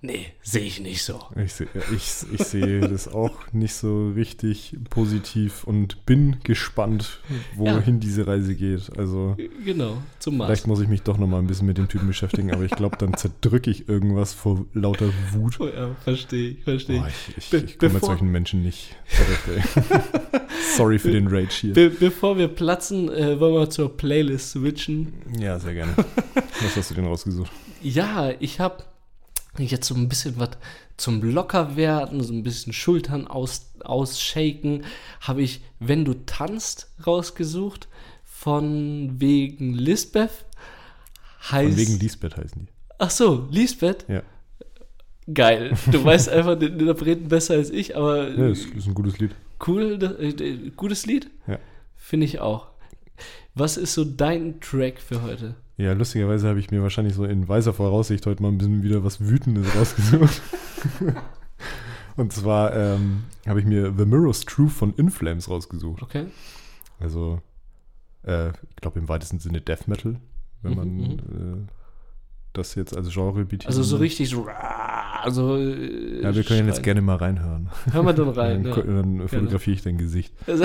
[0.00, 1.20] Nee, sehe ich nicht so.
[1.44, 7.18] Ich, seh, ich, ich sehe das auch nicht so richtig positiv und bin gespannt,
[7.56, 8.00] wohin ja.
[8.00, 8.96] diese Reise geht.
[8.96, 10.50] Also genau, zum Mars.
[10.50, 12.70] Vielleicht muss ich mich doch noch mal ein bisschen mit dem Typen beschäftigen, aber ich
[12.70, 15.58] glaube, dann zerdrücke ich irgendwas vor lauter Wut.
[15.58, 17.52] Oh ja, verstehe ich, verstehe oh, ich.
[17.52, 18.94] ich, ich komme mit solchen Menschen nicht
[20.76, 21.74] Sorry für den Rage hier.
[21.74, 25.12] Be bevor wir platzen, äh, wollen wir zur Playlist switchen.
[25.40, 25.94] Ja, sehr gerne.
[26.62, 27.50] Was hast du denn rausgesucht?
[27.82, 28.84] Ja, ich habe
[29.66, 30.50] jetzt so ein bisschen was
[30.96, 34.84] zum Lockerwerden, so ein bisschen Schultern aus, ausshaken,
[35.20, 37.88] habe ich Wenn du tanzt rausgesucht
[38.24, 40.46] von wegen Lisbeth.
[41.50, 42.72] Heißt, von wegen Lisbeth heißen die.
[42.98, 44.04] Ach so, Lisbeth?
[44.08, 44.22] Ja.
[45.32, 45.76] Geil.
[45.90, 48.28] Du weißt einfach den Interpreten besser als ich, aber.
[48.28, 49.34] Ja, das ist ein gutes Lied.
[49.66, 51.30] Cool, äh, gutes Lied?
[51.46, 51.58] Ja.
[51.96, 52.68] Finde ich auch.
[53.54, 55.56] Was ist so dein Track für heute?
[55.78, 59.04] Ja, lustigerweise habe ich mir wahrscheinlich so in weiser Voraussicht heute mal ein bisschen wieder
[59.04, 60.42] was Wütendes rausgesucht.
[62.16, 66.02] Und zwar ähm, habe ich mir The Mirror's Truth von Inflames rausgesucht.
[66.02, 66.26] Okay.
[66.98, 67.40] Also,
[68.24, 70.16] äh, ich glaube im weitesten Sinne Death Metal,
[70.62, 71.64] wenn mhm, man mhm.
[71.64, 71.66] äh,
[72.54, 73.68] das jetzt als Genre betiteln.
[73.68, 74.48] Also so richtig so.
[74.48, 77.70] Also, ja, wir können jetzt gerne mal reinhören.
[77.92, 78.64] Hören wir dann rein.
[78.64, 78.82] dann, ja.
[78.82, 80.34] dann fotografiere ich dein Gesicht.
[80.48, 80.64] Also